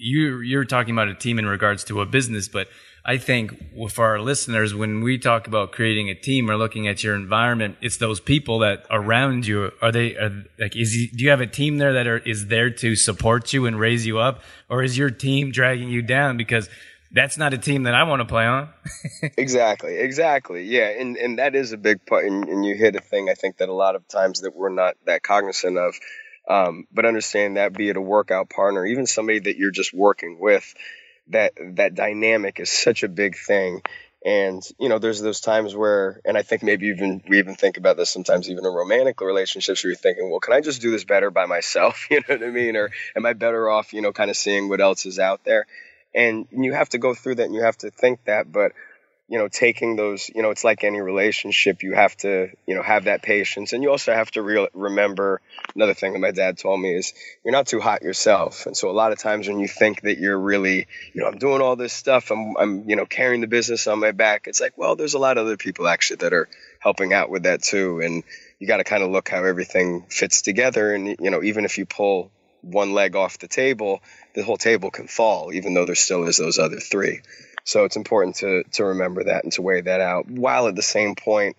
you 0.00 0.40
you're 0.40 0.64
talking 0.64 0.94
about 0.94 1.08
a 1.08 1.14
team 1.14 1.38
in 1.38 1.46
regards 1.46 1.84
to 1.84 2.00
a 2.00 2.06
business, 2.06 2.48
but 2.48 2.68
I 3.04 3.16
think 3.16 3.90
for 3.90 4.06
our 4.06 4.20
listeners, 4.20 4.74
when 4.74 5.00
we 5.02 5.18
talk 5.18 5.46
about 5.46 5.72
creating 5.72 6.10
a 6.10 6.14
team 6.14 6.50
or 6.50 6.56
looking 6.56 6.86
at 6.86 7.02
your 7.02 7.14
environment, 7.14 7.76
it's 7.80 7.96
those 7.96 8.20
people 8.20 8.58
that 8.60 8.84
around 8.90 9.46
you. 9.46 9.72
Are 9.80 9.92
they 9.92 10.16
are, 10.16 10.44
like? 10.58 10.76
Is 10.76 11.10
do 11.14 11.24
you 11.24 11.30
have 11.30 11.40
a 11.40 11.46
team 11.46 11.78
there 11.78 11.92
that 11.94 12.06
are, 12.06 12.18
is 12.18 12.46
there 12.46 12.70
to 12.70 12.96
support 12.96 13.52
you 13.52 13.66
and 13.66 13.78
raise 13.78 14.06
you 14.06 14.18
up, 14.18 14.42
or 14.68 14.82
is 14.82 14.98
your 14.98 15.10
team 15.10 15.50
dragging 15.50 15.88
you 15.88 16.02
down? 16.02 16.36
Because 16.36 16.68
that's 17.12 17.36
not 17.36 17.54
a 17.54 17.58
team 17.58 17.84
that 17.84 17.94
I 17.94 18.04
want 18.04 18.20
to 18.20 18.26
play 18.26 18.44
on. 18.44 18.68
exactly, 19.36 19.96
exactly, 19.96 20.64
yeah, 20.64 20.88
and 20.88 21.16
and 21.16 21.38
that 21.38 21.54
is 21.54 21.72
a 21.72 21.78
big 21.78 22.04
part. 22.06 22.26
And, 22.26 22.48
and 22.48 22.64
you 22.64 22.74
hit 22.74 22.96
a 22.96 23.00
thing 23.00 23.28
I 23.30 23.34
think 23.34 23.58
that 23.58 23.68
a 23.68 23.74
lot 23.74 23.96
of 23.96 24.06
times 24.08 24.42
that 24.42 24.54
we're 24.54 24.68
not 24.68 24.94
that 25.06 25.22
cognizant 25.22 25.78
of 25.78 25.94
um, 26.50 26.86
but 26.92 27.06
understand 27.06 27.56
that 27.56 27.72
be 27.72 27.88
it 27.88 27.96
a 27.96 28.00
workout 28.00 28.50
partner, 28.50 28.84
even 28.84 29.06
somebody 29.06 29.38
that 29.38 29.56
you're 29.56 29.70
just 29.70 29.94
working 29.94 30.38
with, 30.40 30.74
that 31.28 31.52
that 31.76 31.94
dynamic 31.94 32.58
is 32.58 32.70
such 32.70 33.04
a 33.04 33.08
big 33.08 33.36
thing. 33.36 33.82
And 34.24 34.60
you 34.80 34.88
know, 34.88 34.98
there's 34.98 35.20
those 35.20 35.40
times 35.40 35.76
where, 35.76 36.20
and 36.24 36.36
I 36.36 36.42
think 36.42 36.64
maybe 36.64 36.88
even 36.88 37.22
we 37.28 37.38
even 37.38 37.54
think 37.54 37.76
about 37.76 37.96
this 37.96 38.10
sometimes, 38.10 38.50
even 38.50 38.66
in 38.66 38.72
romantic 38.72 39.20
relationships, 39.20 39.84
where 39.84 39.92
you're 39.92 39.96
thinking, 39.96 40.28
well, 40.28 40.40
can 40.40 40.52
I 40.52 40.60
just 40.60 40.82
do 40.82 40.90
this 40.90 41.04
better 41.04 41.30
by 41.30 41.46
myself? 41.46 42.06
You 42.10 42.16
know 42.28 42.34
what 42.34 42.42
I 42.42 42.50
mean? 42.50 42.74
Or 42.74 42.90
am 43.14 43.24
I 43.24 43.32
better 43.32 43.70
off, 43.70 43.92
you 43.92 44.02
know, 44.02 44.12
kind 44.12 44.28
of 44.28 44.36
seeing 44.36 44.68
what 44.68 44.80
else 44.80 45.06
is 45.06 45.20
out 45.20 45.44
there? 45.44 45.66
And 46.12 46.48
you 46.50 46.72
have 46.72 46.88
to 46.90 46.98
go 46.98 47.14
through 47.14 47.36
that, 47.36 47.44
and 47.44 47.54
you 47.54 47.62
have 47.62 47.78
to 47.78 47.92
think 47.92 48.24
that. 48.24 48.50
But 48.50 48.72
you 49.30 49.38
know, 49.38 49.46
taking 49.46 49.94
those, 49.94 50.28
you 50.34 50.42
know, 50.42 50.50
it's 50.50 50.64
like 50.64 50.82
any 50.82 51.00
relationship. 51.00 51.84
You 51.84 51.94
have 51.94 52.16
to, 52.18 52.50
you 52.66 52.74
know, 52.74 52.82
have 52.82 53.04
that 53.04 53.22
patience, 53.22 53.72
and 53.72 53.80
you 53.80 53.88
also 53.88 54.12
have 54.12 54.28
to 54.32 54.42
re- 54.42 54.68
remember 54.74 55.40
another 55.76 55.94
thing 55.94 56.14
that 56.14 56.18
my 56.18 56.32
dad 56.32 56.58
told 56.58 56.80
me 56.80 56.96
is 56.96 57.14
you're 57.44 57.52
not 57.52 57.68
too 57.68 57.78
hot 57.78 58.02
yourself. 58.02 58.66
And 58.66 58.76
so 58.76 58.90
a 58.90 58.92
lot 58.92 59.12
of 59.12 59.20
times 59.20 59.46
when 59.46 59.60
you 59.60 59.68
think 59.68 60.00
that 60.02 60.18
you're 60.18 60.38
really, 60.38 60.88
you 61.12 61.22
know, 61.22 61.28
I'm 61.28 61.38
doing 61.38 61.62
all 61.62 61.76
this 61.76 61.92
stuff, 61.92 62.32
I'm, 62.32 62.56
I'm, 62.56 62.88
you 62.90 62.96
know, 62.96 63.06
carrying 63.06 63.40
the 63.40 63.46
business 63.46 63.86
on 63.86 64.00
my 64.00 64.10
back. 64.10 64.48
It's 64.48 64.60
like, 64.60 64.76
well, 64.76 64.96
there's 64.96 65.14
a 65.14 65.20
lot 65.20 65.38
of 65.38 65.46
other 65.46 65.56
people 65.56 65.86
actually 65.86 66.16
that 66.16 66.32
are 66.32 66.48
helping 66.80 67.12
out 67.12 67.30
with 67.30 67.44
that 67.44 67.62
too, 67.62 68.00
and 68.00 68.24
you 68.58 68.66
got 68.66 68.78
to 68.78 68.84
kind 68.84 69.04
of 69.04 69.10
look 69.10 69.28
how 69.28 69.44
everything 69.44 70.06
fits 70.08 70.42
together. 70.42 70.92
And 70.92 71.06
you 71.20 71.30
know, 71.30 71.40
even 71.44 71.64
if 71.64 71.78
you 71.78 71.86
pull 71.86 72.32
one 72.62 72.94
leg 72.94 73.14
off 73.14 73.38
the 73.38 73.48
table, 73.48 74.02
the 74.34 74.42
whole 74.42 74.56
table 74.56 74.90
can 74.90 75.06
fall, 75.06 75.52
even 75.52 75.72
though 75.74 75.86
there 75.86 75.94
still 75.94 76.26
is 76.26 76.36
those 76.36 76.58
other 76.58 76.80
three. 76.80 77.20
So 77.70 77.84
it's 77.84 77.94
important 77.94 78.34
to 78.36 78.64
to 78.72 78.84
remember 78.86 79.22
that 79.24 79.44
and 79.44 79.52
to 79.52 79.62
weigh 79.62 79.82
that 79.82 80.00
out, 80.00 80.28
while 80.28 80.66
at 80.66 80.74
the 80.74 80.82
same 80.82 81.14
point, 81.14 81.56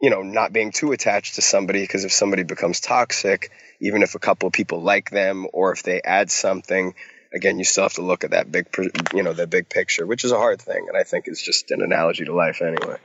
you 0.00 0.08
know, 0.08 0.22
not 0.22 0.54
being 0.54 0.72
too 0.72 0.92
attached 0.92 1.34
to 1.34 1.42
somebody 1.42 1.82
because 1.82 2.06
if 2.06 2.12
somebody 2.12 2.42
becomes 2.42 2.80
toxic, 2.80 3.50
even 3.78 4.02
if 4.02 4.14
a 4.14 4.18
couple 4.18 4.46
of 4.46 4.54
people 4.54 4.80
like 4.80 5.10
them 5.10 5.46
or 5.52 5.70
if 5.72 5.82
they 5.82 6.00
add 6.00 6.30
something, 6.30 6.94
again, 7.34 7.58
you 7.58 7.64
still 7.64 7.84
have 7.84 7.92
to 7.94 8.02
look 8.02 8.24
at 8.24 8.30
that 8.30 8.50
big, 8.50 8.66
you 9.12 9.22
know, 9.22 9.34
that 9.34 9.50
big 9.50 9.68
picture, 9.68 10.06
which 10.06 10.24
is 10.24 10.32
a 10.32 10.38
hard 10.38 10.62
thing, 10.62 10.86
and 10.88 10.96
I 10.96 11.02
think 11.02 11.28
it's 11.28 11.42
just 11.42 11.70
an 11.70 11.82
analogy 11.82 12.24
to 12.24 12.34
life 12.34 12.62
anyway. 12.62 12.96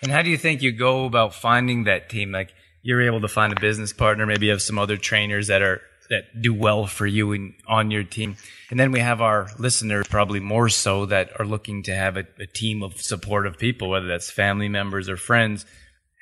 And 0.00 0.12
how 0.12 0.22
do 0.22 0.30
you 0.30 0.38
think 0.38 0.62
you 0.62 0.70
go 0.70 1.06
about 1.06 1.34
finding 1.34 1.84
that 1.84 2.08
team? 2.08 2.30
Like 2.30 2.54
you're 2.82 3.02
able 3.02 3.22
to 3.22 3.28
find 3.28 3.52
a 3.52 3.60
business 3.60 3.92
partner, 3.92 4.26
maybe 4.26 4.46
you 4.46 4.52
have 4.52 4.62
some 4.62 4.78
other 4.78 4.96
trainers 4.96 5.48
that 5.48 5.60
are 5.60 5.80
that 6.10 6.40
do 6.40 6.54
well 6.54 6.86
for 6.86 7.06
you 7.06 7.32
in, 7.32 7.54
on 7.66 7.90
your 7.90 8.04
team. 8.04 8.36
And 8.70 8.78
then 8.78 8.92
we 8.92 9.00
have 9.00 9.20
our 9.20 9.48
listeners, 9.58 10.06
probably 10.08 10.40
more 10.40 10.68
so, 10.68 11.06
that 11.06 11.30
are 11.38 11.46
looking 11.46 11.82
to 11.84 11.94
have 11.94 12.16
a, 12.16 12.26
a 12.38 12.46
team 12.46 12.82
of 12.82 13.00
supportive 13.00 13.58
people, 13.58 13.90
whether 13.90 14.06
that's 14.06 14.30
family 14.30 14.68
members 14.68 15.08
or 15.08 15.16
friends. 15.16 15.64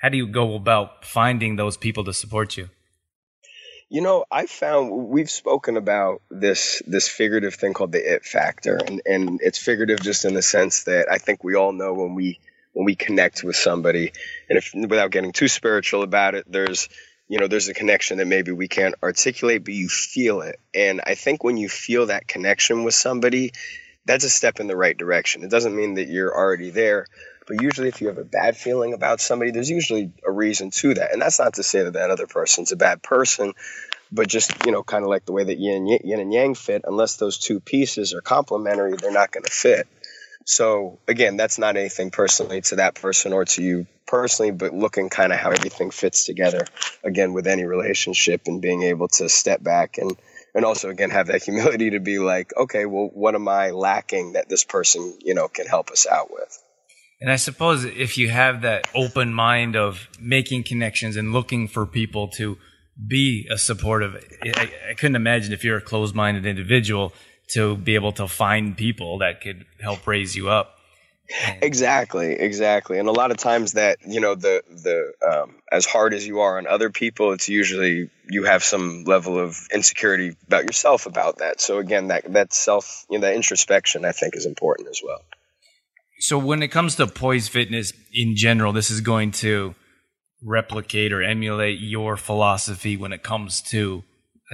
How 0.01 0.09
do 0.09 0.17
you 0.17 0.27
go 0.27 0.55
about 0.55 1.05
finding 1.05 1.57
those 1.57 1.77
people 1.77 2.05
to 2.05 2.13
support 2.13 2.57
you? 2.57 2.69
You 3.89 4.01
know, 4.01 4.25
I 4.31 4.47
found 4.47 4.91
we've 4.91 5.31
spoken 5.31 5.77
about 5.77 6.23
this 6.31 6.83
this 6.87 7.09
figurative 7.09 7.55
thing 7.55 7.75
called 7.75 7.93
the 7.93 8.15
it 8.15 8.25
factor, 8.25 8.77
and 8.77 9.03
and 9.07 9.41
it's 9.43 9.59
figurative 9.59 10.01
just 10.01 10.25
in 10.25 10.35
the 10.35 10.43
sense 10.43 10.85
that 10.85 11.11
I 11.11 11.19
think 11.19 11.45
we 11.45 11.55
all 11.55 11.73
know 11.73 11.95
when 11.95 12.15
we 12.15 12.41
when 12.73 12.85
we 12.85 12.97
connect 12.97 13.45
with 13.45 13.57
somebody, 13.57 14.13
and 14.49 14.59
if 14.59 14.73
without 14.75 15.11
getting 15.11 15.33
too 15.33 15.49
spiritual 15.49 16.03
about 16.03 16.35
it, 16.35 16.45
there's 16.51 16.89
you 17.29 17.39
know, 17.39 17.47
there's 17.47 17.69
a 17.69 17.75
connection 17.75 18.19
that 18.19 18.27
maybe 18.27 18.53
we 18.53 18.69
can't 18.69 18.95
articulate, 19.03 19.65
but 19.65 19.75
you 19.75 19.89
feel 19.89 20.43
it. 20.43 20.61
And 20.75 21.01
I 21.07 21.15
think 21.15 21.43
when 21.43 21.57
you 21.57 21.69
feel 21.69 22.07
that 22.07 22.29
connection 22.29 22.85
with 22.85 22.95
somebody, 22.95 23.53
that's 24.05 24.25
a 24.25 24.31
step 24.31 24.61
in 24.61 24.67
the 24.67 24.77
right 24.77 24.97
direction. 24.97 25.43
It 25.43 25.51
doesn't 25.51 25.75
mean 25.75 25.95
that 25.95 26.09
you're 26.09 26.35
already 26.35 26.71
there, 26.71 27.07
but 27.47 27.63
usually 27.63 27.89
if 27.89 28.01
you 28.01 28.09
have 28.09 28.19
a 28.19 28.25
bad 28.25 28.57
feeling 28.57 28.93
about 28.93 29.21
somebody, 29.21 29.51
there's 29.51 29.71
usually 29.71 30.13
a 30.27 30.31
reason 30.31 30.71
to 30.71 30.95
that. 30.95 31.13
And 31.13 31.23
that's 31.23 31.39
not 31.39 31.55
to 31.55 31.63
say 31.63 31.83
that 31.85 31.95
that 31.95 32.11
other 32.11 32.27
person's 32.27 32.73
a 32.73 32.77
bad 32.77 33.03
person, 33.03 33.55
but 34.13 34.29
just, 34.29 34.53
you 34.67 34.73
know, 34.73 34.83
kind 34.83 35.03
of 35.03 35.09
like 35.09 35.25
the 35.25 35.33
way 35.33 35.45
that 35.45 35.59
yin, 35.59 35.87
yin 35.87 36.21
and 36.21 36.33
yang 36.33 36.55
fit, 36.55 36.83
unless 36.85 37.17
those 37.17 37.39
two 37.39 37.61
pieces 37.61 38.13
are 38.13 38.21
complementary, 38.21 38.95
they're 38.97 39.11
not 39.11 39.33
going 39.33 39.45
to 39.45 39.51
fit. 39.51 39.89
So 40.45 40.99
again, 41.09 41.37
that's 41.37 41.59
not 41.59 41.77
anything 41.77 42.11
personally 42.11 42.61
to 42.63 42.77
that 42.77 42.95
person 42.95 43.33
or 43.33 43.45
to 43.47 43.63
you 43.63 43.87
personally, 44.07 44.53
but 44.53 44.75
looking 44.75 45.09
kind 45.09 45.33
of 45.33 45.39
how 45.39 45.51
everything 45.51 45.91
fits 45.91 46.25
together 46.27 46.67
again 47.03 47.33
with 47.33 47.47
any 47.47 47.65
relationship 47.65 48.43
and 48.47 48.61
being 48.61 48.83
able 48.83 49.09
to 49.09 49.29
step 49.29 49.63
back 49.63 49.99
and 49.99 50.17
and 50.55 50.65
also 50.65 50.89
again 50.91 51.11
have 51.11 51.29
that 51.29 51.43
humility 51.45 51.91
to 51.91 52.01
be 52.01 52.19
like, 52.19 52.53
okay, 52.57 52.87
well, 52.87 53.11
what 53.13 53.35
am 53.35 53.49
I 53.49 53.71
lacking 53.71 54.35
that 54.35 54.49
this 54.49 54.65
person 54.65 55.17
you 55.25 55.35
know 55.35 55.49
can 55.49 55.67
help 55.67 55.91
us 55.91 56.07
out 56.07 56.31
with? 56.31 56.63
And 57.21 57.33
I 57.33 57.37
suppose 57.37 57.85
if 57.87 58.19
you 58.19 58.29
have 58.29 58.63
that 58.63 58.87
open 58.95 59.33
mind 59.33 59.77
of 59.77 60.09
making 60.21 60.65
connections 60.65 61.17
and 61.17 61.33
looking 61.33 61.69
for 61.69 61.87
people 61.87 62.29
to 62.37 62.59
be 63.09 63.49
a 63.51 63.57
supportive, 63.57 64.23
I, 64.43 64.71
I 64.91 64.95
couldn't 64.95 65.17
imagine 65.17 65.53
if 65.53 65.65
you're 65.65 65.79
a 65.79 65.83
closed 65.83 66.15
minded 66.15 66.45
individual 66.45 67.15
to 67.49 67.77
be 67.77 67.95
able 67.95 68.13
to 68.13 68.27
find 68.27 68.77
people 68.77 69.19
that 69.19 69.41
could 69.41 69.65
help 69.81 70.07
raise 70.07 70.35
you 70.35 70.49
up. 70.49 70.75
Exactly, 71.63 72.33
exactly. 72.33 72.99
And 72.99 73.09
a 73.09 73.13
lot 73.13 73.31
of 73.31 73.39
times 73.39 73.73
that, 73.73 73.99
you 74.07 74.21
know, 74.21 74.35
the 74.35 74.63
the 74.69 75.13
um, 75.27 75.57
as 75.73 75.87
hard 75.87 76.13
as 76.13 76.27
you 76.27 76.41
are 76.41 76.59
on 76.59 76.67
other 76.67 76.91
people, 76.91 77.33
it's 77.33 77.49
usually 77.49 78.11
you 78.29 78.45
have 78.45 78.63
some 78.63 79.05
level 79.05 79.39
of 79.39 79.59
insecurity 79.73 80.37
about 80.47 80.65
yourself 80.65 81.07
about 81.07 81.39
that. 81.39 81.63
So 81.63 81.79
again, 81.79 82.09
that 82.09 82.31
that 82.35 82.53
self, 82.53 83.07
you 83.09 83.19
know, 83.19 83.27
that 83.27 83.35
introspection 83.35 84.05
I 84.05 84.13
think 84.13 84.37
is 84.37 84.45
important 84.45 84.89
as 84.89 85.01
well. 85.03 85.23
So 86.19 86.39
when 86.39 86.63
it 86.63 86.69
comes 86.69 86.97
to 86.97 87.07
poise 87.07 87.49
fitness 87.49 87.93
in 88.13 88.37
general, 88.37 88.73
this 88.73 88.91
is 88.91 89.01
going 89.01 89.31
to 89.33 89.75
replicate 90.43 91.13
or 91.13 91.23
emulate 91.23 91.81
your 91.81 92.17
philosophy 92.17 92.97
when 92.99 93.13
it 93.13 93.23
comes 93.23 93.63
to 93.63 94.05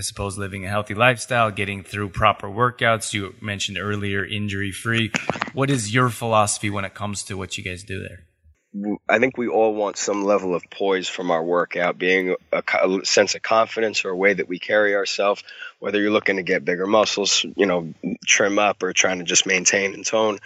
I 0.01 0.03
suppose 0.03 0.39
living 0.39 0.65
a 0.65 0.69
healthy 0.71 0.95
lifestyle, 0.95 1.51
getting 1.51 1.83
through 1.83 2.09
proper 2.09 2.49
workouts. 2.49 3.13
You 3.13 3.35
mentioned 3.43 3.77
earlier 3.77 4.25
injury 4.25 4.73
free. 4.73 5.13
What 5.53 5.69
is 5.69 5.93
your 5.93 6.09
philosophy 6.09 6.71
when 6.71 6.87
it 6.87 6.95
comes 6.95 7.23
to 7.25 7.35
what 7.35 7.59
you 7.59 7.63
guys 7.63 7.83
do 7.83 8.01
there? 8.01 8.25
I 9.07 9.19
think 9.19 9.37
we 9.37 9.47
all 9.47 9.75
want 9.75 9.99
some 9.99 10.25
level 10.25 10.55
of 10.55 10.63
poise 10.71 11.07
from 11.07 11.31
our 11.31 11.45
workout, 11.45 11.99
being 11.99 12.35
a, 12.51 12.63
sense 13.05 13.35
of 13.35 13.43
confidence 13.43 14.07
or 14.07 14.09
a 14.09 14.17
way 14.17 14.33
that 14.33 14.49
we 14.49 14.59
carry 14.59 14.95
ourselves. 14.95 15.45
Whether 15.81 16.01
you're 16.01 16.13
looking 16.13 16.37
to 16.37 16.43
get 16.43 16.65
bigger 16.65 16.87
muscles, 16.87 17.45
you 17.55 17.67
know, 17.67 17.93
trim 18.25 18.59
up, 18.59 18.83
or 18.83 18.95
trying 18.95 19.19
to 19.19 19.25
just 19.25 19.45
maintain 19.45 19.93
and 19.93 20.07
tone, 20.07 20.39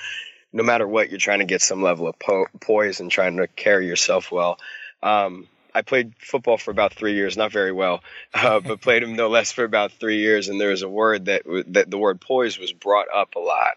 no 0.52 0.64
matter 0.64 0.88
what, 0.88 1.10
you're 1.10 1.20
trying 1.20 1.38
to 1.38 1.44
get 1.44 1.62
some 1.62 1.80
level 1.80 2.08
of 2.08 2.18
po- 2.18 2.48
poise 2.60 2.98
and 2.98 3.08
trying 3.08 3.36
to 3.36 3.46
carry 3.46 3.86
yourself 3.86 4.32
well. 4.32 4.58
Um, 5.00 5.46
I 5.74 5.82
played 5.82 6.14
football 6.18 6.56
for 6.56 6.70
about 6.70 6.94
three 6.94 7.14
years, 7.14 7.36
not 7.36 7.52
very 7.52 7.72
well, 7.72 8.02
uh, 8.32 8.60
but 8.66 8.80
played 8.80 9.02
him 9.02 9.16
no 9.16 9.28
less 9.28 9.52
for 9.52 9.64
about 9.64 9.92
three 9.92 10.18
years. 10.18 10.48
And 10.48 10.60
there 10.60 10.70
was 10.70 10.82
a 10.82 10.88
word 10.88 11.26
that 11.26 11.42
that 11.68 11.90
the 11.90 11.98
word 11.98 12.20
poise 12.20 12.58
was 12.58 12.72
brought 12.72 13.08
up 13.14 13.34
a 13.34 13.40
lot, 13.40 13.74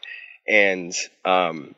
and 0.48 0.94
um, 1.26 1.76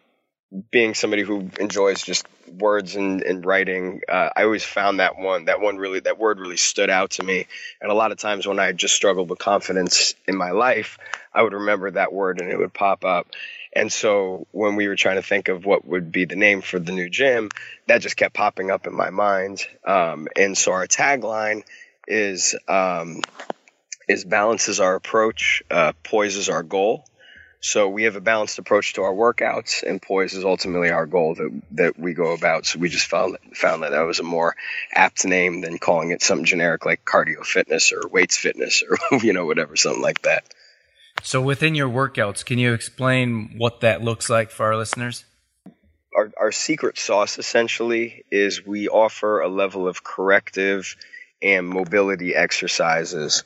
being 0.71 0.95
somebody 0.95 1.21
who 1.21 1.49
enjoys 1.59 2.01
just 2.01 2.25
words 2.47 2.95
and, 2.95 3.21
and 3.21 3.45
writing, 3.45 4.01
uh, 4.09 4.29
I 4.35 4.43
always 4.43 4.63
found 4.63 4.99
that 4.99 5.17
one 5.17 5.45
that 5.45 5.61
one 5.61 5.77
really 5.77 5.99
that 6.01 6.17
word 6.17 6.39
really 6.39 6.57
stood 6.57 6.89
out 6.89 7.11
to 7.11 7.23
me. 7.23 7.45
And 7.81 7.91
a 7.91 7.95
lot 7.95 8.11
of 8.11 8.17
times 8.17 8.47
when 8.47 8.59
I 8.59 8.71
just 8.71 8.95
struggled 8.95 9.29
with 9.29 9.39
confidence 9.39 10.15
in 10.27 10.35
my 10.35 10.51
life, 10.51 10.97
I 11.33 11.43
would 11.43 11.53
remember 11.53 11.91
that 11.91 12.11
word 12.11 12.41
and 12.41 12.49
it 12.51 12.57
would 12.57 12.73
pop 12.73 13.05
up. 13.05 13.27
And 13.73 13.91
so 13.91 14.47
when 14.51 14.75
we 14.75 14.87
were 14.87 14.95
trying 14.95 15.17
to 15.17 15.21
think 15.21 15.47
of 15.47 15.65
what 15.65 15.85
would 15.85 16.11
be 16.11 16.25
the 16.25 16.35
name 16.35 16.61
for 16.61 16.79
the 16.79 16.91
new 16.91 17.09
gym, 17.09 17.49
that 17.87 18.01
just 18.01 18.17
kept 18.17 18.33
popping 18.33 18.71
up 18.71 18.87
in 18.87 18.95
my 18.95 19.09
mind. 19.09 19.65
Um, 19.85 20.27
and 20.35 20.57
so 20.57 20.71
our 20.71 20.87
tagline 20.87 21.63
is 22.07 22.55
um, 22.67 23.21
is 24.07 24.25
balance 24.25 24.67
is 24.67 24.79
our 24.79 24.95
approach, 24.95 25.63
uh, 25.69 25.93
poise 26.03 26.35
is 26.35 26.49
our 26.49 26.63
goal. 26.63 27.05
So 27.61 27.89
we 27.89 28.03
have 28.03 28.15
a 28.15 28.21
balanced 28.21 28.57
approach 28.57 28.93
to 28.93 29.01
our 29.01 29.13
workouts, 29.13 29.83
and 29.83 30.01
poise 30.01 30.33
is 30.33 30.45
ultimately 30.45 30.91
our 30.91 31.05
goal 31.05 31.35
that 31.35 31.61
that 31.71 31.99
we 31.99 32.13
go 32.13 32.33
about. 32.33 32.65
So 32.65 32.79
we 32.79 32.87
just 32.87 33.07
found 33.07 33.37
found 33.53 33.83
that 33.83 33.91
that 33.91 34.01
was 34.01 34.19
a 34.19 34.23
more 34.23 34.55
apt 34.93 35.25
name 35.25 35.61
than 35.61 35.77
calling 35.77 36.11
it 36.11 36.23
something 36.23 36.45
generic 36.45 36.85
like 36.85 37.03
cardio 37.03 37.45
fitness 37.45 37.91
or 37.91 38.07
weights 38.07 38.37
fitness 38.37 38.81
or 38.89 39.17
you 39.23 39.33
know 39.33 39.45
whatever 39.45 39.75
something 39.75 40.01
like 40.01 40.21
that. 40.21 40.45
So 41.23 41.41
within 41.41 41.75
your 41.75 41.89
workouts, 41.89 42.45
can 42.45 42.59
you 42.59 42.73
explain 42.73 43.55
what 43.57 43.81
that 43.81 44.01
looks 44.03 44.29
like 44.29 44.51
for 44.51 44.65
our 44.65 44.77
listeners? 44.77 45.25
Our, 46.15 46.31
our 46.37 46.51
secret 46.51 46.97
sauce 46.97 47.37
essentially 47.37 48.25
is 48.31 48.65
we 48.65 48.87
offer 48.87 49.41
a 49.41 49.47
level 49.47 49.87
of 49.87 50.03
corrective 50.03 50.95
and 51.41 51.67
mobility 51.67 52.35
exercises 52.35 53.43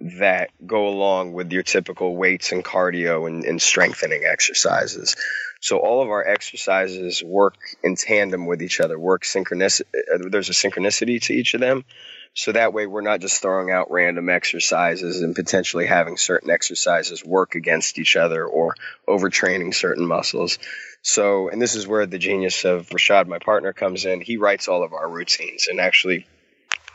that 0.00 0.50
go 0.66 0.88
along 0.88 1.32
with 1.32 1.50
your 1.50 1.62
typical 1.62 2.14
weights 2.14 2.52
and 2.52 2.64
cardio 2.64 3.26
and, 3.26 3.44
and, 3.44 3.60
strengthening 3.60 4.24
exercises. 4.24 5.16
So 5.60 5.78
all 5.78 6.02
of 6.02 6.10
our 6.10 6.26
exercises 6.26 7.22
work 7.22 7.56
in 7.82 7.96
tandem 7.96 8.44
with 8.46 8.60
each 8.60 8.80
other, 8.80 8.98
work 8.98 9.22
synchronicity. 9.22 9.86
Uh, 10.12 10.28
there's 10.28 10.50
a 10.50 10.52
synchronicity 10.52 11.22
to 11.22 11.32
each 11.32 11.54
of 11.54 11.60
them. 11.60 11.84
So 12.34 12.50
that 12.50 12.72
way 12.72 12.86
we're 12.86 13.00
not 13.00 13.20
just 13.20 13.40
throwing 13.40 13.70
out 13.70 13.92
random 13.92 14.28
exercises 14.28 15.20
and 15.20 15.36
potentially 15.36 15.86
having 15.86 16.16
certain 16.16 16.50
exercises 16.50 17.24
work 17.24 17.54
against 17.54 17.98
each 17.98 18.16
other 18.16 18.44
or 18.44 18.74
overtraining 19.08 19.72
certain 19.72 20.04
muscles. 20.04 20.58
So, 21.02 21.48
and 21.48 21.62
this 21.62 21.76
is 21.76 21.86
where 21.86 22.06
the 22.06 22.18
genius 22.18 22.64
of 22.64 22.88
Rashad, 22.88 23.28
my 23.28 23.38
partner, 23.38 23.72
comes 23.72 24.04
in. 24.04 24.20
He 24.20 24.36
writes 24.36 24.66
all 24.66 24.82
of 24.82 24.92
our 24.92 25.08
routines 25.08 25.68
and 25.68 25.78
actually 25.78 26.26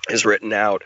has 0.09 0.25
written 0.25 0.51
out 0.51 0.83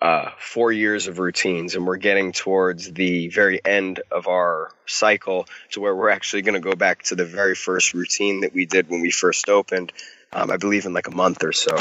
uh, 0.00 0.30
four 0.36 0.72
years 0.72 1.06
of 1.06 1.20
routines, 1.20 1.76
and 1.76 1.86
we're 1.86 1.96
getting 1.96 2.32
towards 2.32 2.92
the 2.92 3.28
very 3.28 3.64
end 3.64 4.00
of 4.10 4.26
our 4.26 4.72
cycle 4.84 5.46
to 5.70 5.80
where 5.80 5.94
we're 5.94 6.10
actually 6.10 6.42
going 6.42 6.60
to 6.60 6.60
go 6.60 6.74
back 6.74 7.02
to 7.04 7.14
the 7.14 7.24
very 7.24 7.54
first 7.54 7.94
routine 7.94 8.40
that 8.40 8.52
we 8.52 8.66
did 8.66 8.88
when 8.88 9.00
we 9.00 9.12
first 9.12 9.48
opened. 9.48 9.92
Um, 10.32 10.50
I 10.50 10.56
believe 10.56 10.86
in 10.86 10.92
like 10.92 11.06
a 11.06 11.14
month 11.14 11.44
or 11.44 11.52
so 11.52 11.76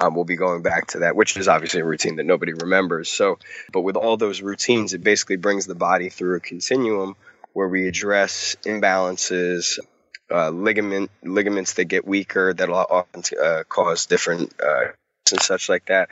um, 0.00 0.14
we'll 0.14 0.24
be 0.24 0.36
going 0.36 0.62
back 0.62 0.88
to 0.88 1.00
that, 1.00 1.16
which 1.16 1.36
is 1.36 1.48
obviously 1.48 1.80
a 1.80 1.84
routine 1.84 2.16
that 2.16 2.26
nobody 2.26 2.52
remembers. 2.52 3.08
So, 3.08 3.38
but 3.72 3.82
with 3.82 3.96
all 3.96 4.16
those 4.16 4.42
routines, 4.42 4.94
it 4.94 5.02
basically 5.02 5.36
brings 5.36 5.66
the 5.66 5.74
body 5.74 6.08
through 6.08 6.36
a 6.36 6.40
continuum 6.40 7.16
where 7.52 7.68
we 7.68 7.88
address 7.88 8.56
imbalances, 8.64 9.78
uh, 10.30 10.50
ligament 10.50 11.10
ligaments 11.22 11.74
that 11.74 11.84
get 11.84 12.06
weaker 12.06 12.52
that'll 12.52 12.74
often 12.76 13.22
uh, 13.42 13.62
cause 13.68 14.06
different 14.06 14.52
uh, 14.60 14.86
and 15.32 15.40
such 15.40 15.68
like 15.68 15.86
that. 15.86 16.10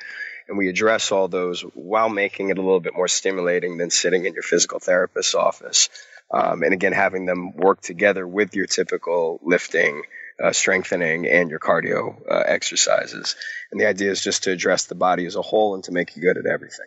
And 0.49 0.59
we 0.59 0.69
address 0.69 1.13
all 1.13 1.29
those 1.29 1.63
while 1.63 2.09
making 2.09 2.51
it 2.51 2.59
a 2.59 2.63
little 2.63 2.81
bit 2.81 2.95
more 2.95 3.09
stimulating 3.09 3.79
than 3.79 3.91
sitting 3.91 4.25
in 4.25 4.35
your 4.35 4.43
physical 4.43 4.79
therapist's 4.79 5.35
office. 5.35 5.89
Um, 6.31 6.63
and 6.63 6.73
again, 6.73 6.93
having 6.93 7.27
them 7.27 7.57
work 7.57 7.81
together 7.81 8.27
with 8.27 8.55
your 8.55 8.67
typical 8.67 9.41
lifting, 9.43 10.03
uh, 10.43 10.53
strengthening 10.53 11.27
and 11.27 11.51
your 11.51 11.59
cardio 11.59 12.17
uh, 12.31 12.43
exercises. 12.47 13.37
And 13.71 13.81
the 13.81 13.87
idea 13.87 14.11
is 14.11 14.23
just 14.23 14.45
to 14.45 14.51
address 14.51 14.87
the 14.87 14.95
body 14.95 15.27
as 15.27 15.37
a 15.37 15.43
whole 15.43 15.75
and 15.75 15.85
to 15.85 15.93
make 15.93 16.17
you 16.17 16.23
good 16.23 16.37
at 16.37 16.47
everything. 16.47 16.87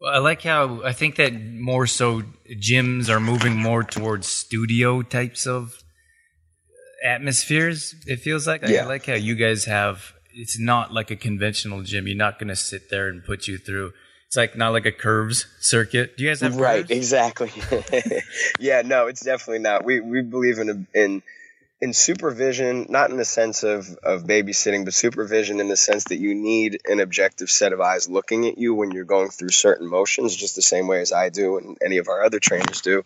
Well, 0.00 0.12
I 0.12 0.18
like 0.18 0.42
how 0.42 0.82
I 0.82 0.92
think 0.92 1.16
that 1.16 1.32
more 1.32 1.86
so 1.86 2.22
gyms 2.50 3.08
are 3.08 3.20
moving 3.20 3.56
more 3.56 3.84
towards 3.84 4.28
studio 4.28 5.02
types 5.02 5.46
of 5.46 5.82
atmospheres. 7.04 7.94
It 8.06 8.20
feels 8.20 8.46
like 8.46 8.66
yeah. 8.66 8.84
I 8.84 8.86
like 8.86 9.06
how 9.06 9.14
you 9.14 9.34
guys 9.34 9.66
have. 9.66 10.12
It's 10.32 10.58
not 10.58 10.92
like 10.92 11.10
a 11.10 11.16
conventional 11.16 11.82
gym. 11.82 12.08
You're 12.08 12.16
not 12.16 12.38
going 12.38 12.48
to 12.48 12.56
sit 12.56 12.90
there 12.90 13.08
and 13.08 13.24
put 13.24 13.46
you 13.46 13.56
through. 13.56 13.92
It's 14.26 14.36
like 14.36 14.56
not 14.56 14.72
like 14.72 14.84
a 14.84 14.92
curves 14.92 15.46
circuit. 15.60 16.16
Do 16.16 16.24
you 16.24 16.30
guys 16.30 16.40
have 16.40 16.56
right? 16.56 16.88
Curves? 16.88 16.90
Exactly. 16.90 17.52
yeah, 18.58 18.82
no, 18.82 19.06
it's 19.06 19.20
definitely 19.20 19.60
not. 19.60 19.84
We 19.84 20.00
we 20.00 20.22
believe 20.22 20.58
in 20.58 20.88
in 20.92 21.22
in 21.84 21.92
supervision, 21.92 22.86
not 22.88 23.10
in 23.10 23.18
the 23.18 23.26
sense 23.26 23.62
of, 23.62 23.94
of 24.02 24.24
babysitting, 24.24 24.86
but 24.86 24.94
supervision 24.94 25.60
in 25.60 25.68
the 25.68 25.76
sense 25.76 26.04
that 26.04 26.18
you 26.18 26.34
need 26.34 26.80
an 26.86 26.98
objective 26.98 27.50
set 27.50 27.74
of 27.74 27.80
eyes 27.82 28.08
looking 28.08 28.46
at 28.46 28.56
you 28.56 28.74
when 28.74 28.90
you're 28.90 29.04
going 29.04 29.28
through 29.28 29.50
certain 29.50 29.86
motions, 29.86 30.34
just 30.34 30.56
the 30.56 30.62
same 30.62 30.86
way 30.86 31.02
as 31.02 31.12
I 31.12 31.28
do 31.28 31.58
and 31.58 31.76
any 31.84 31.98
of 31.98 32.08
our 32.08 32.24
other 32.24 32.40
trainers 32.40 32.80
do. 32.80 33.04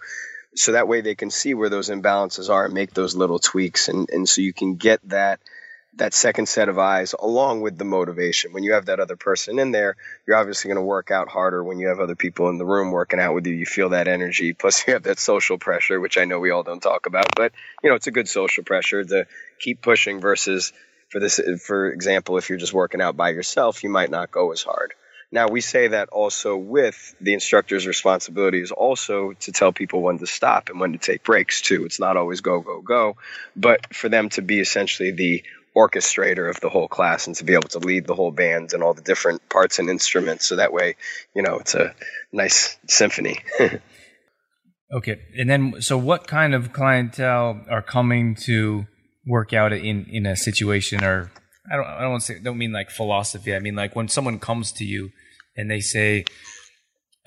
So 0.55 0.73
that 0.73 0.87
way 0.87 1.01
they 1.01 1.17
can 1.17 1.31
see 1.31 1.55
where 1.55 1.69
those 1.69 1.91
imbalances 1.91 2.51
are 2.51 2.67
and 2.67 2.73
make 2.73 2.95
those 2.95 3.17
little 3.17 3.41
tweaks. 3.41 3.89
And, 3.89 4.09
and 4.11 4.29
so 4.29 4.43
you 4.43 4.53
can 4.53 4.77
get 4.77 5.01
that– 5.09 5.41
that 5.95 6.15
second 6.15 6.47
set 6.47 6.69
of 6.69 6.79
eyes 6.79 7.15
along 7.19 7.61
with 7.61 7.77
the 7.79 7.85
motivation. 7.85 8.53
When 8.53 8.63
you 8.63 8.73
have 8.73 8.87
that 8.87 9.01
other 9.01 9.17
person 9.17 9.59
in 9.59 9.73
there, 9.73 9.97
you're 10.27 10.37
obviously 10.37 10.69
going 10.69 10.77
to 10.77 10.83
work 10.83 11.11
out 11.11 11.29
harder 11.29 11.65
when 11.65 11.79
you 11.79 11.89
have 11.89 11.99
other 11.99 12.15
people 12.15 12.49
in 12.51 12.59
the 12.59 12.67
room 12.67 12.93
working 12.93 13.21
out 13.21 13.35
with 13.35 13.47
you. 13.47 13.55
You 13.55 13.67
feel 13.67 13.91
that 13.91 14.07
energy. 14.07 14.53
Plus, 14.53 14.83
you 14.87 14.93
have 14.93 15.05
that 15.05 15.19
social 15.19 15.59
pressure, 15.59 15.99
which 15.99 16.19
I 16.19 16.25
know 16.25 16.39
we 16.39 16.51
all 16.51 16.63
don't 16.63 16.83
talk 16.83 17.07
about, 17.07 17.35
but 17.35 17.53
you 17.83 17.91
know, 17.91 17.97
it's 17.97 18.07
a 18.07 18.13
good 18.13 18.29
social 18.29 18.65
pressure 18.65 19.03
to 19.03 19.27
keep 19.59 19.83
pushing 19.83 20.21
versus 20.21 20.73
for 21.09 21.21
this, 21.21 21.41
for 21.65 21.91
example, 21.91 22.37
if 22.37 22.49
you're 22.49 22.59
just 22.59 22.75
working 22.75 23.01
out 23.01 23.17
by 23.17 23.31
yourself, 23.31 23.83
you 23.83 23.91
might 23.91 24.11
not 24.11 24.31
go 24.31 24.53
as 24.53 24.63
hard. 24.63 24.93
Now, 25.31 25.49
we 25.49 25.61
say 25.61 25.89
that 25.89 26.09
also 26.09 26.57
with 26.57 27.15
the 27.21 27.35
instructor's 27.35 27.87
responsibility 27.87 28.61
is 28.61 28.73
also 28.73 29.35
to 29.41 29.53
tell 29.53 29.73
people 29.73 30.01
when 30.01 30.19
to 30.19 30.27
stop 30.27 30.71
and 30.71 30.81
when 30.81 30.93
to 30.93 30.99
take 30.99 31.23
breaks 31.23 31.61
too. 31.61 31.85
It's 31.85 32.01
not 32.01 32.17
always 32.17 32.41
go, 32.41 32.61
go, 32.61 32.81
go, 32.81 33.17
but 33.55 33.95
for 33.95 34.09
them 34.09 34.31
to 34.31 34.43
be 34.43 34.61
essentially 34.61 35.11
the 35.11 35.45
orchestrator 35.79 36.51
of 36.51 36.61
the 36.61 36.69
whole 36.69 36.89
class 36.89 37.27
and 37.27 37.37
to 37.37 37.45
be 37.45 37.55
able 37.55 37.69
to 37.69 37.79
lead 37.79 38.07
the 38.07 38.15
whole 38.15 38.33
band 38.33 38.73
and 38.73 38.83
all 38.83 38.95
the 38.95 39.03
different 39.03 39.49
parts 39.49 39.79
and 39.79 39.89
instruments. 39.89 40.47
So 40.47 40.57
that 40.57 40.73
way, 40.73 40.97
you 41.35 41.43
know, 41.43 41.59
it's 41.59 41.75
a 41.75 41.95
nice 42.33 42.77
symphony. 42.89 43.39
okay. 44.93 45.21
And 45.39 45.49
then, 45.49 45.81
so 45.81 45.97
what 45.97 46.27
kind 46.27 46.55
of 46.55 46.73
clientele 46.73 47.65
are 47.71 47.83
coming 47.83 48.35
to 48.47 48.87
work 49.27 49.53
out 49.53 49.73
in, 49.73 50.07
in 50.11 50.27
a 50.27 50.37
situation 50.37 51.05
or 51.05 51.31
I 51.71 51.77
don't, 51.77 51.87
I 51.87 52.01
don't 52.01 52.11
want 52.11 52.23
to 52.23 52.33
say, 52.35 52.41
don't 52.41 52.59
mean 52.59 52.73
like 52.73 52.91
philosophy. 52.91 53.55
I 53.55 53.61
mean, 53.61 53.77
like 53.77 53.95
when 53.95 54.09
someone 54.09 54.39
comes 54.39 54.73
to 54.73 54.85
you 54.85 55.11
and 55.57 55.71
they 55.71 55.81
say, 55.81 56.25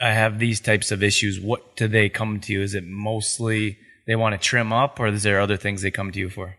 I 0.02 0.14
have 0.14 0.40
these 0.40 0.60
types 0.60 0.92
of 0.92 1.04
issues, 1.04 1.40
what 1.40 1.76
do 1.76 1.88
they 1.88 2.10
come 2.10 2.40
to 2.42 2.54
you? 2.54 2.62
Is 2.64 2.74
it 2.74 2.84
mostly 2.86 3.78
they 4.08 4.16
want 4.16 4.34
to 4.34 4.40
trim 4.40 4.74
up, 4.74 5.00
or 5.00 5.08
is 5.08 5.22
there 5.22 5.40
other 5.40 5.58
things 5.58 5.84
they 5.84 5.92
come 5.92 6.12
to 6.12 6.20
you 6.20 6.30
for? 6.30 6.58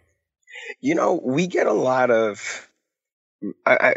You 0.80 0.94
know, 0.94 1.20
we 1.22 1.46
get 1.46 1.66
a 1.66 1.72
lot 1.72 2.10
of. 2.10 2.68
I, 3.66 3.74
I, 3.76 3.94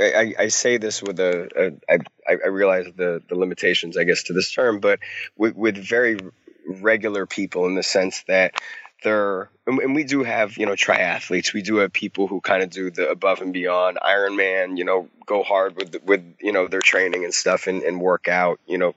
I, 0.00 0.34
I 0.38 0.48
say 0.48 0.78
this 0.78 1.02
with 1.02 1.20
a, 1.20 1.74
a 1.88 1.94
I, 2.26 2.36
I 2.44 2.48
realize 2.48 2.86
the, 2.96 3.22
the 3.28 3.34
limitations, 3.34 3.98
I 3.98 4.04
guess, 4.04 4.22
to 4.24 4.32
this 4.32 4.50
term, 4.50 4.80
but 4.80 5.00
with, 5.36 5.54
with 5.54 5.76
very 5.76 6.18
regular 6.66 7.26
people 7.26 7.66
in 7.66 7.74
the 7.74 7.82
sense 7.82 8.24
that 8.28 8.54
they're 9.02 9.50
and 9.66 9.94
we 9.94 10.04
do 10.04 10.22
have 10.22 10.56
you 10.56 10.66
know 10.66 10.72
triathletes 10.72 11.52
we 11.52 11.62
do 11.62 11.76
have 11.76 11.92
people 11.92 12.26
who 12.26 12.40
kind 12.40 12.62
of 12.62 12.70
do 12.70 12.90
the 12.90 13.08
above 13.08 13.40
and 13.40 13.52
beyond 13.52 13.98
ironman 14.02 14.76
you 14.78 14.84
know 14.84 15.08
go 15.26 15.42
hard 15.42 15.76
with 15.76 15.96
with 16.04 16.36
you 16.40 16.52
know 16.52 16.66
their 16.66 16.80
training 16.80 17.24
and 17.24 17.34
stuff 17.34 17.66
and, 17.66 17.82
and 17.82 18.00
work 18.00 18.26
out 18.28 18.58
you 18.66 18.78
know 18.78 18.94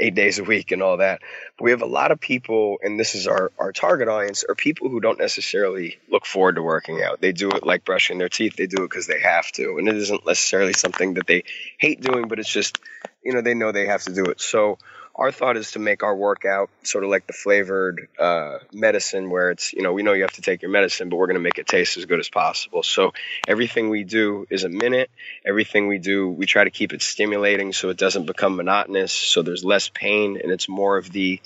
eight 0.00 0.14
days 0.14 0.38
a 0.38 0.44
week 0.44 0.70
and 0.70 0.82
all 0.82 0.98
that. 0.98 1.20
But 1.56 1.64
we 1.64 1.70
have 1.72 1.82
a 1.82 1.86
lot 1.86 2.10
of 2.10 2.20
people 2.20 2.78
and 2.82 2.98
this 2.98 3.14
is 3.14 3.26
our 3.26 3.52
our 3.58 3.72
target 3.72 4.08
audience 4.08 4.44
are 4.48 4.54
people 4.54 4.88
who 4.88 5.00
don't 5.00 5.18
necessarily 5.18 5.98
look 6.10 6.26
forward 6.26 6.56
to 6.56 6.62
working 6.62 7.02
out. 7.02 7.20
They 7.20 7.32
do 7.32 7.50
it 7.50 7.66
like 7.66 7.84
brushing 7.84 8.18
their 8.18 8.28
teeth. 8.28 8.56
They 8.56 8.66
do 8.66 8.84
it 8.84 8.90
because 8.90 9.06
they 9.06 9.20
have 9.20 9.50
to. 9.52 9.78
And 9.78 9.88
it 9.88 9.96
isn't 9.96 10.26
necessarily 10.26 10.72
something 10.72 11.14
that 11.14 11.26
they 11.26 11.44
hate 11.78 12.00
doing 12.00 12.28
but 12.28 12.38
it's 12.38 12.52
just 12.52 12.78
you 13.24 13.32
know 13.32 13.42
they 13.42 13.54
know 13.54 13.72
they 13.72 13.86
have 13.86 14.02
to 14.02 14.14
do 14.14 14.26
it. 14.26 14.40
So 14.40 14.78
our 15.18 15.32
thought 15.32 15.56
is 15.56 15.72
to 15.72 15.80
make 15.80 16.04
our 16.04 16.14
workout 16.14 16.70
sort 16.84 17.02
of 17.02 17.10
like 17.10 17.26
the 17.26 17.32
flavored 17.32 18.08
uh, 18.20 18.58
medicine 18.72 19.30
where 19.30 19.50
it's 19.50 19.72
you 19.72 19.82
know 19.82 19.92
we 19.92 20.04
know 20.04 20.12
you 20.12 20.22
have 20.22 20.32
to 20.32 20.42
take 20.42 20.62
your 20.62 20.70
medicine 20.70 21.08
but 21.08 21.16
we're 21.16 21.26
going 21.26 21.34
to 21.34 21.40
make 21.40 21.58
it 21.58 21.66
taste 21.66 21.96
as 21.96 22.06
good 22.06 22.20
as 22.20 22.28
possible. 22.28 22.84
So 22.84 23.12
everything 23.48 23.90
we 23.90 24.04
do 24.04 24.46
is 24.48 24.62
a 24.62 24.68
minute. 24.68 25.10
Everything 25.44 25.88
we 25.88 25.98
do 25.98 26.28
we 26.30 26.46
try 26.46 26.62
to 26.64 26.70
keep 26.70 26.92
it 26.92 27.02
stimulating 27.02 27.72
so 27.72 27.88
it 27.90 27.96
doesn't 27.96 28.26
become 28.26 28.56
monotonous 28.56 29.12
so 29.12 29.42
there's 29.42 29.64
less 29.64 29.88
pain 29.88 30.38
and 30.42 30.52
it's 30.52 30.68
more 30.68 30.96
of 30.96 31.10
the 31.10 31.40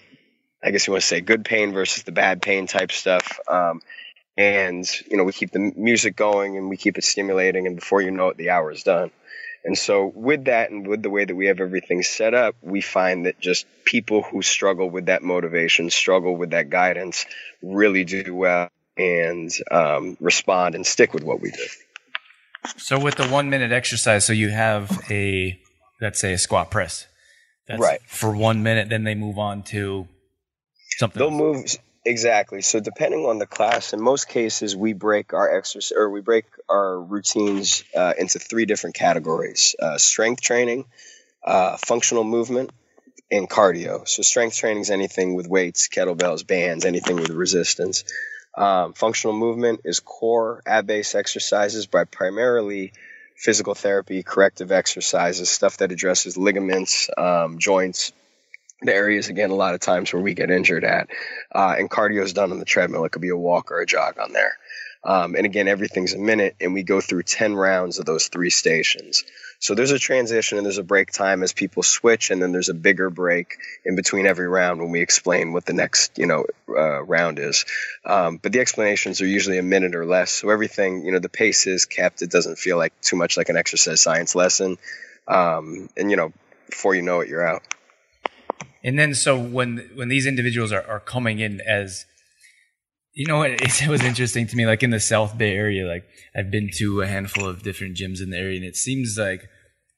i 0.62 0.70
guess 0.70 0.86
you 0.86 0.92
want 0.92 1.00
to 1.00 1.06
say 1.06 1.20
good 1.20 1.44
pain 1.44 1.72
versus 1.72 2.02
the 2.02 2.12
bad 2.12 2.42
pain 2.42 2.66
type 2.66 2.92
stuff. 2.92 3.40
Um, 3.48 3.80
and 4.36 4.88
you 5.10 5.16
know 5.16 5.24
we 5.24 5.32
keep 5.32 5.50
the 5.50 5.72
music 5.76 6.16
going 6.16 6.56
and 6.56 6.68
we 6.68 6.76
keep 6.76 6.98
it 6.98 7.04
stimulating 7.04 7.66
and 7.66 7.76
before 7.76 8.00
you 8.00 8.10
know 8.10 8.28
it 8.28 8.36
the 8.36 8.50
hour 8.50 8.70
is 8.70 8.82
done 8.82 9.10
and 9.64 9.78
so, 9.78 10.06
with 10.06 10.46
that 10.46 10.70
and 10.70 10.86
with 10.86 11.02
the 11.02 11.10
way 11.10 11.24
that 11.24 11.34
we 11.34 11.46
have 11.46 11.60
everything 11.60 12.02
set 12.02 12.34
up, 12.34 12.56
we 12.62 12.80
find 12.80 13.26
that 13.26 13.38
just 13.38 13.64
people 13.84 14.22
who 14.22 14.42
struggle 14.42 14.90
with 14.90 15.06
that 15.06 15.22
motivation, 15.22 15.88
struggle 15.90 16.36
with 16.36 16.50
that 16.50 16.68
guidance, 16.68 17.26
really 17.62 18.04
do 18.04 18.34
well 18.34 18.70
and 18.96 19.50
um, 19.70 20.16
respond 20.20 20.74
and 20.74 20.84
stick 20.84 21.14
with 21.14 21.22
what 21.22 21.40
we 21.40 21.52
do. 21.52 21.66
So, 22.76 22.98
with 22.98 23.14
the 23.14 23.28
one 23.28 23.50
minute 23.50 23.70
exercise, 23.70 24.24
so 24.24 24.32
you 24.32 24.48
have 24.50 24.90
a, 25.08 25.60
let's 26.00 26.20
say, 26.20 26.32
a 26.32 26.38
squat 26.38 26.70
press. 26.70 27.06
That's 27.68 27.80
right. 27.80 28.00
For 28.08 28.34
one 28.34 28.64
minute, 28.64 28.88
then 28.88 29.04
they 29.04 29.14
move 29.14 29.38
on 29.38 29.62
to 29.64 30.08
something. 30.98 31.20
They'll 31.20 31.30
else. 31.30 31.56
move 31.56 31.78
Exactly. 32.04 32.62
So 32.62 32.80
depending 32.80 33.26
on 33.26 33.38
the 33.38 33.46
class, 33.46 33.92
in 33.92 34.00
most 34.00 34.28
cases, 34.28 34.74
we 34.74 34.92
break 34.92 35.32
our 35.34 35.56
exercise 35.56 35.96
or 35.96 36.10
we 36.10 36.20
break 36.20 36.46
our 36.68 37.00
routines 37.00 37.84
uh, 37.96 38.14
into 38.18 38.40
three 38.40 38.66
different 38.66 38.96
categories: 38.96 39.76
uh, 39.80 39.98
strength 39.98 40.40
training, 40.40 40.86
uh, 41.44 41.76
functional 41.78 42.24
movement, 42.24 42.72
and 43.30 43.48
cardio. 43.50 44.08
So 44.08 44.22
strength 44.22 44.56
training 44.56 44.82
is 44.82 44.90
anything 44.90 45.34
with 45.34 45.48
weights, 45.48 45.88
kettlebells, 45.88 46.46
bands, 46.46 46.84
anything 46.84 47.16
with 47.16 47.30
resistance. 47.30 48.04
Um, 48.56 48.94
functional 48.94 49.36
movement 49.36 49.82
is 49.84 50.00
core 50.00 50.62
ab-based 50.66 51.14
exercises, 51.14 51.86
by 51.86 52.04
primarily 52.04 52.92
physical 53.36 53.74
therapy, 53.74 54.22
corrective 54.22 54.72
exercises, 54.72 55.50
stuff 55.50 55.78
that 55.78 55.92
addresses 55.92 56.36
ligaments, 56.36 57.10
um, 57.18 57.58
joints 57.58 58.12
the 58.84 58.94
areas 58.94 59.28
again 59.28 59.50
a 59.50 59.54
lot 59.54 59.74
of 59.74 59.80
times 59.80 60.12
where 60.12 60.22
we 60.22 60.34
get 60.34 60.50
injured 60.50 60.84
at 60.84 61.08
uh, 61.54 61.74
and 61.78 61.90
cardio 61.90 62.22
is 62.22 62.32
done 62.32 62.52
on 62.52 62.58
the 62.58 62.64
treadmill. 62.64 63.04
It 63.04 63.12
could 63.12 63.22
be 63.22 63.28
a 63.28 63.36
walk 63.36 63.70
or 63.70 63.80
a 63.80 63.86
jog 63.86 64.18
on 64.18 64.32
there. 64.32 64.56
Um, 65.04 65.34
and 65.34 65.46
again 65.46 65.68
everything's 65.68 66.14
a 66.14 66.18
minute 66.18 66.56
and 66.60 66.74
we 66.74 66.82
go 66.82 67.00
through 67.00 67.24
10 67.24 67.54
rounds 67.54 67.98
of 67.98 68.06
those 68.06 68.28
three 68.28 68.50
stations. 68.50 69.24
So 69.58 69.74
there's 69.74 69.90
a 69.92 69.98
transition 69.98 70.58
and 70.58 70.64
there's 70.64 70.78
a 70.78 70.84
break 70.84 71.10
time 71.10 71.42
as 71.42 71.52
people 71.52 71.82
switch 71.82 72.30
and 72.30 72.42
then 72.42 72.50
there's 72.50 72.68
a 72.68 72.74
bigger 72.74 73.10
break 73.10 73.58
in 73.84 73.94
between 73.94 74.26
every 74.26 74.48
round 74.48 74.80
when 74.80 74.90
we 74.90 75.00
explain 75.00 75.52
what 75.52 75.64
the 75.64 75.72
next 75.72 76.18
you 76.18 76.26
know 76.26 76.46
uh, 76.68 77.02
round 77.02 77.38
is. 77.38 77.64
Um, 78.04 78.38
but 78.38 78.52
the 78.52 78.60
explanations 78.60 79.20
are 79.20 79.26
usually 79.26 79.58
a 79.58 79.62
minute 79.62 79.94
or 79.94 80.04
less. 80.04 80.30
So 80.30 80.50
everything 80.50 81.04
you 81.04 81.12
know 81.12 81.20
the 81.20 81.28
pace 81.28 81.66
is 81.66 81.84
kept. 81.84 82.22
It 82.22 82.30
doesn't 82.30 82.58
feel 82.58 82.76
like 82.76 82.92
too 83.00 83.16
much 83.16 83.36
like 83.36 83.48
an 83.48 83.56
exercise 83.56 84.00
science 84.00 84.34
lesson. 84.34 84.78
Um, 85.28 85.88
and 85.96 86.10
you 86.10 86.16
know 86.16 86.32
before 86.68 86.94
you 86.94 87.02
know 87.02 87.20
it 87.20 87.28
you're 87.28 87.46
out 87.46 87.62
and 88.82 88.98
then 88.98 89.14
so 89.14 89.38
when 89.38 89.90
when 89.94 90.08
these 90.08 90.26
individuals 90.26 90.72
are, 90.72 90.86
are 90.86 91.00
coming 91.00 91.38
in 91.38 91.60
as 91.62 92.04
you 93.14 93.26
know 93.26 93.42
it, 93.42 93.60
it 93.82 93.88
was 93.88 94.02
interesting 94.02 94.46
to 94.46 94.56
me 94.56 94.66
like 94.66 94.82
in 94.82 94.90
the 94.90 95.00
south 95.00 95.36
bay 95.36 95.54
area 95.54 95.86
like 95.86 96.04
i've 96.36 96.50
been 96.50 96.70
to 96.72 97.00
a 97.00 97.06
handful 97.06 97.46
of 97.46 97.62
different 97.62 97.96
gyms 97.96 98.22
in 98.22 98.30
the 98.30 98.38
area 98.38 98.56
and 98.56 98.64
it 98.64 98.76
seems 98.76 99.16
like 99.18 99.48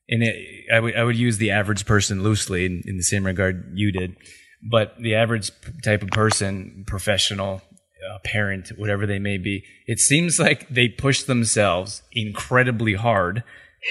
and 0.06 0.22
it, 0.22 0.36
I, 0.70 0.80
would, 0.80 0.96
I 0.96 1.02
would 1.02 1.16
use 1.16 1.38
the 1.38 1.50
average 1.50 1.86
person 1.86 2.22
loosely 2.22 2.66
in, 2.66 2.82
in 2.84 2.98
the 2.98 3.02
same 3.02 3.24
regard 3.24 3.72
you 3.74 3.92
did 3.92 4.16
but 4.70 4.94
the 4.98 5.14
average 5.14 5.50
type 5.82 6.02
of 6.02 6.08
person 6.08 6.84
professional 6.86 7.62
uh, 8.10 8.18
parent 8.24 8.70
whatever 8.76 9.06
they 9.06 9.18
may 9.18 9.38
be 9.38 9.64
it 9.86 9.98
seems 9.98 10.38
like 10.38 10.68
they 10.68 10.88
push 10.88 11.22
themselves 11.22 12.02
incredibly 12.12 12.94
hard 12.94 13.42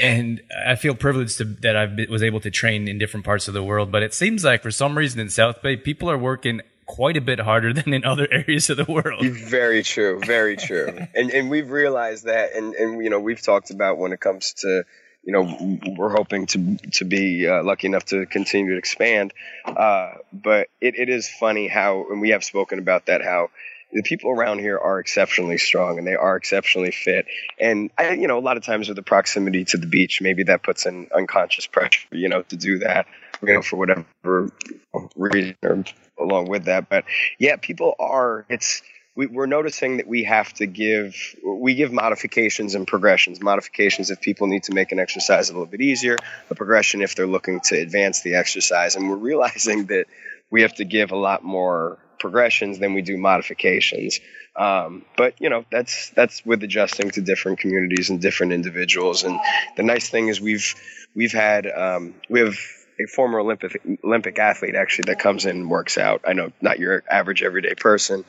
and 0.01 0.41
I 0.65 0.75
feel 0.75 0.95
privileged 0.95 1.37
to, 1.37 1.45
that 1.45 1.75
I 1.75 1.87
was 2.09 2.23
able 2.23 2.39
to 2.41 2.51
train 2.51 2.87
in 2.87 2.97
different 2.97 3.25
parts 3.25 3.47
of 3.47 3.53
the 3.53 3.63
world. 3.63 3.91
But 3.91 4.03
it 4.03 4.13
seems 4.13 4.43
like 4.43 4.63
for 4.63 4.71
some 4.71 4.97
reason 4.97 5.19
in 5.19 5.29
South 5.29 5.61
Bay, 5.61 5.77
people 5.77 6.09
are 6.09 6.17
working 6.17 6.61
quite 6.85 7.17
a 7.17 7.21
bit 7.21 7.39
harder 7.39 7.73
than 7.73 7.93
in 7.93 8.03
other 8.03 8.27
areas 8.31 8.69
of 8.69 8.77
the 8.77 8.85
world. 8.85 9.25
Very 9.25 9.83
true, 9.83 10.19
very 10.25 10.57
true. 10.57 11.07
and 11.15 11.31
and 11.31 11.49
we've 11.49 11.69
realized 11.69 12.25
that, 12.25 12.53
and 12.53 12.73
and 12.73 13.03
you 13.03 13.09
know 13.09 13.19
we've 13.19 13.41
talked 13.41 13.69
about 13.71 13.97
when 13.97 14.13
it 14.13 14.19
comes 14.19 14.53
to 14.53 14.83
you 15.23 15.31
know 15.31 15.77
we're 15.97 16.11
hoping 16.11 16.47
to 16.47 16.77
to 16.93 17.05
be 17.05 17.47
uh, 17.47 17.63
lucky 17.63 17.87
enough 17.87 18.05
to 18.05 18.25
continue 18.25 18.73
to 18.73 18.77
expand. 18.77 19.33
Uh, 19.65 20.13
but 20.31 20.69
it, 20.81 20.95
it 20.95 21.09
is 21.09 21.29
funny 21.29 21.67
how, 21.67 22.05
and 22.09 22.19
we 22.19 22.29
have 22.29 22.43
spoken 22.43 22.79
about 22.79 23.05
that 23.05 23.23
how 23.23 23.49
the 23.93 24.03
people 24.03 24.31
around 24.31 24.59
here 24.59 24.77
are 24.77 24.99
exceptionally 24.99 25.57
strong 25.57 25.97
and 25.97 26.07
they 26.07 26.15
are 26.15 26.35
exceptionally 26.35 26.91
fit. 26.91 27.25
And 27.59 27.91
I, 27.97 28.11
you 28.11 28.27
know, 28.27 28.37
a 28.37 28.41
lot 28.41 28.57
of 28.57 28.63
times 28.63 28.87
with 28.87 28.95
the 28.95 29.03
proximity 29.03 29.65
to 29.65 29.77
the 29.77 29.87
beach, 29.87 30.21
maybe 30.21 30.43
that 30.43 30.63
puts 30.63 30.85
an 30.85 31.07
unconscious 31.15 31.67
pressure, 31.67 32.07
you 32.11 32.29
know, 32.29 32.41
to 32.43 32.55
do 32.57 32.79
that, 32.79 33.05
you 33.41 33.53
know, 33.53 33.61
for 33.61 33.77
whatever 33.77 34.51
reason 35.15 35.55
or 35.63 35.83
along 36.19 36.49
with 36.49 36.65
that. 36.65 36.89
But 36.89 37.05
yeah, 37.39 37.55
people 37.57 37.95
are. 37.99 38.45
It's 38.49 38.81
we, 39.15 39.27
are 39.37 39.47
noticing 39.47 39.97
that 39.97 40.07
we 40.07 40.23
have 40.23 40.51
to 40.53 40.65
give 40.65 41.15
we 41.45 41.75
give 41.75 41.91
modifications 41.91 42.75
and 42.75 42.87
progressions. 42.87 43.41
Modifications 43.41 44.09
if 44.09 44.21
people 44.21 44.47
need 44.47 44.63
to 44.63 44.73
make 44.73 44.91
an 44.91 44.99
exercise 44.99 45.49
a 45.49 45.53
little 45.53 45.67
bit 45.67 45.81
easier, 45.81 46.17
a 46.49 46.55
progression 46.55 47.01
if 47.01 47.15
they're 47.15 47.27
looking 47.27 47.59
to 47.65 47.75
advance 47.75 48.21
the 48.21 48.35
exercise, 48.35 48.95
and 48.95 49.09
we're 49.09 49.15
realizing 49.15 49.85
that 49.87 50.05
we 50.49 50.61
have 50.61 50.73
to 50.75 50.85
give 50.85 51.11
a 51.11 51.15
lot 51.15 51.43
more 51.43 51.97
progressions 52.19 52.79
than 52.79 52.93
we 52.93 53.01
do 53.01 53.17
modifications. 53.17 54.19
Um, 54.55 55.03
but 55.17 55.39
you 55.39 55.49
know 55.49 55.65
that's 55.71 56.09
that's 56.11 56.45
with 56.45 56.63
adjusting 56.63 57.11
to 57.11 57.21
different 57.21 57.59
communities 57.59 58.09
and 58.09 58.21
different 58.21 58.53
individuals. 58.53 59.23
And 59.23 59.39
the 59.77 59.83
nice 59.83 60.09
thing 60.09 60.27
is 60.27 60.41
we've 60.41 60.73
we've 61.15 61.31
had 61.31 61.67
um, 61.67 62.15
we 62.29 62.39
have 62.39 62.55
a 62.99 63.07
former 63.07 63.39
Olympic 63.39 63.79
Olympic 64.03 64.39
athlete 64.39 64.75
actually 64.75 65.11
that 65.11 65.19
comes 65.19 65.45
in 65.45 65.57
and 65.57 65.69
works 65.69 65.97
out. 65.97 66.21
I 66.27 66.33
know 66.33 66.51
not 66.61 66.79
your 66.79 67.03
average 67.09 67.43
everyday 67.43 67.73
person, 67.75 68.25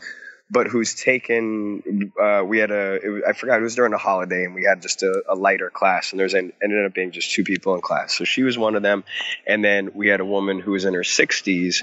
but 0.51 0.67
who's 0.67 0.95
taken. 0.95 2.13
Uh, 2.21 2.43
we 2.45 2.59
had 2.59 2.71
a 2.71 3.01
was, 3.03 3.23
I 3.27 3.33
forgot 3.33 3.61
it 3.61 3.63
was 3.63 3.75
during 3.75 3.93
a 3.93 3.99
holiday, 3.99 4.45
and 4.45 4.55
we 4.55 4.65
had 4.65 4.83
just 4.83 5.03
a, 5.03 5.23
a 5.29 5.35
lighter 5.35 5.71
class, 5.71 6.13
and 6.13 6.21
there's 6.21 6.35
ended 6.35 6.87
up 6.87 6.95
being 6.95 7.13
just 7.13 7.33
two 7.33 7.45
people 7.45 7.75
in 7.75 7.81
class. 7.81 8.17
So 8.17 8.25
she 8.25 8.43
was 8.43 8.59
one 8.59 8.75
of 8.75 8.83
them, 8.83 9.05
and 9.47 9.65
then 9.65 9.91
we 9.95 10.09
had 10.09 10.21
a 10.21 10.25
woman 10.25 10.61
who 10.61 10.73
was 10.73 10.85
in 10.85 10.95
her 10.95 11.03
60s, 11.03 11.77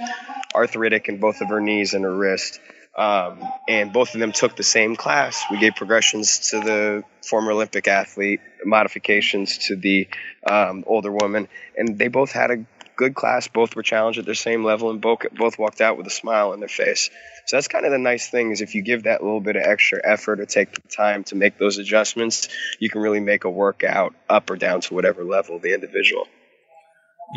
arthritic 0.55 1.09
in 1.09 1.19
both 1.19 1.41
of 1.41 1.49
her 1.49 1.59
knees 1.59 1.93
and 1.93 2.03
her 2.03 2.15
wrist. 2.15 2.59
Um, 2.95 3.41
and 3.69 3.93
both 3.93 4.13
of 4.13 4.19
them 4.19 4.33
took 4.33 4.57
the 4.57 4.63
same 4.63 4.97
class. 4.97 5.41
We 5.49 5.59
gave 5.59 5.75
progressions 5.75 6.49
to 6.49 6.59
the 6.59 7.03
former 7.23 7.51
Olympic 7.51 7.87
athlete, 7.87 8.41
modifications 8.65 9.59
to 9.69 9.77
the 9.77 10.09
um, 10.49 10.83
older 10.85 11.11
woman, 11.11 11.47
and 11.77 11.97
they 11.97 12.09
both 12.09 12.33
had 12.33 12.51
a 12.51 12.65
good 13.01 13.15
class. 13.15 13.47
Both 13.47 13.75
were 13.75 13.81
challenged 13.81 14.19
at 14.19 14.25
their 14.25 14.35
same 14.35 14.63
level, 14.63 14.91
and 14.91 15.01
both 15.01 15.21
both 15.35 15.57
walked 15.57 15.81
out 15.81 15.97
with 15.97 16.05
a 16.05 16.11
smile 16.11 16.51
on 16.51 16.59
their 16.59 16.69
face. 16.69 17.09
So 17.47 17.57
that's 17.57 17.67
kind 17.67 17.85
of 17.85 17.91
the 17.91 17.97
nice 17.97 18.29
thing 18.29 18.51
is 18.51 18.61
if 18.61 18.75
you 18.75 18.83
give 18.83 19.03
that 19.03 19.23
little 19.23 19.41
bit 19.41 19.55
of 19.55 19.63
extra 19.63 19.99
effort 20.03 20.39
or 20.39 20.45
take 20.45 20.73
the 20.73 20.87
time 20.87 21.23
to 21.25 21.35
make 21.35 21.57
those 21.57 21.79
adjustments, 21.79 22.47
you 22.79 22.89
can 22.89 23.01
really 23.01 23.19
make 23.19 23.43
a 23.43 23.49
workout 23.49 24.13
up 24.29 24.49
or 24.51 24.55
down 24.55 24.81
to 24.81 24.93
whatever 24.93 25.23
level 25.23 25.57
the 25.57 25.73
individual. 25.73 26.27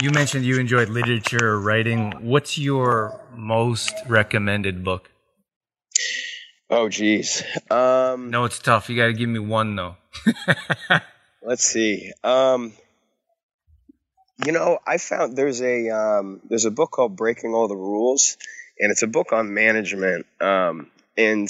You 0.02 0.10
mentioned 0.10 0.44
you 0.44 0.58
enjoyed 0.58 0.88
literature 0.90 1.46
or 1.46 1.60
writing. 1.60 2.12
What's 2.20 2.58
your 2.58 3.18
most 3.34 3.94
recommended 4.06 4.84
book? 4.84 5.10
Oh, 6.68 6.88
geez. 6.88 7.42
Um, 7.70 8.30
no, 8.30 8.44
it's 8.44 8.58
tough. 8.58 8.90
You 8.90 8.96
got 8.96 9.06
to 9.06 9.12
give 9.12 9.28
me 9.28 9.38
one 9.38 9.76
though. 9.76 9.96
let's 11.42 11.64
see. 11.64 12.12
Um, 12.22 12.72
You 14.42 14.52
know, 14.52 14.78
I 14.86 14.98
found 14.98 15.36
there's 15.36 15.62
a 15.62 15.90
um, 15.90 16.40
there's 16.48 16.64
a 16.64 16.70
book 16.70 16.90
called 16.90 17.16
Breaking 17.16 17.54
All 17.54 17.68
the 17.68 17.76
Rules, 17.76 18.36
and 18.78 18.90
it's 18.90 19.02
a 19.02 19.06
book 19.06 19.32
on 19.32 19.54
management. 19.54 20.26
Um, 20.40 20.90
and 21.16 21.48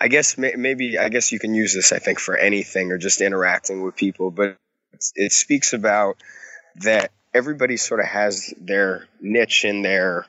I 0.00 0.08
guess 0.08 0.38
may, 0.38 0.54
maybe 0.56 0.98
I 0.98 1.10
guess 1.10 1.32
you 1.32 1.38
can 1.38 1.54
use 1.54 1.74
this 1.74 1.92
I 1.92 1.98
think 1.98 2.18
for 2.18 2.36
anything 2.36 2.92
or 2.92 2.98
just 2.98 3.20
interacting 3.20 3.82
with 3.82 3.94
people, 3.94 4.30
but 4.30 4.56
it 5.14 5.32
speaks 5.32 5.74
about 5.74 6.16
that 6.76 7.10
everybody 7.34 7.76
sort 7.76 8.00
of 8.00 8.06
has 8.06 8.54
their 8.58 9.06
niche 9.20 9.64
in 9.66 9.82
their 9.82 10.26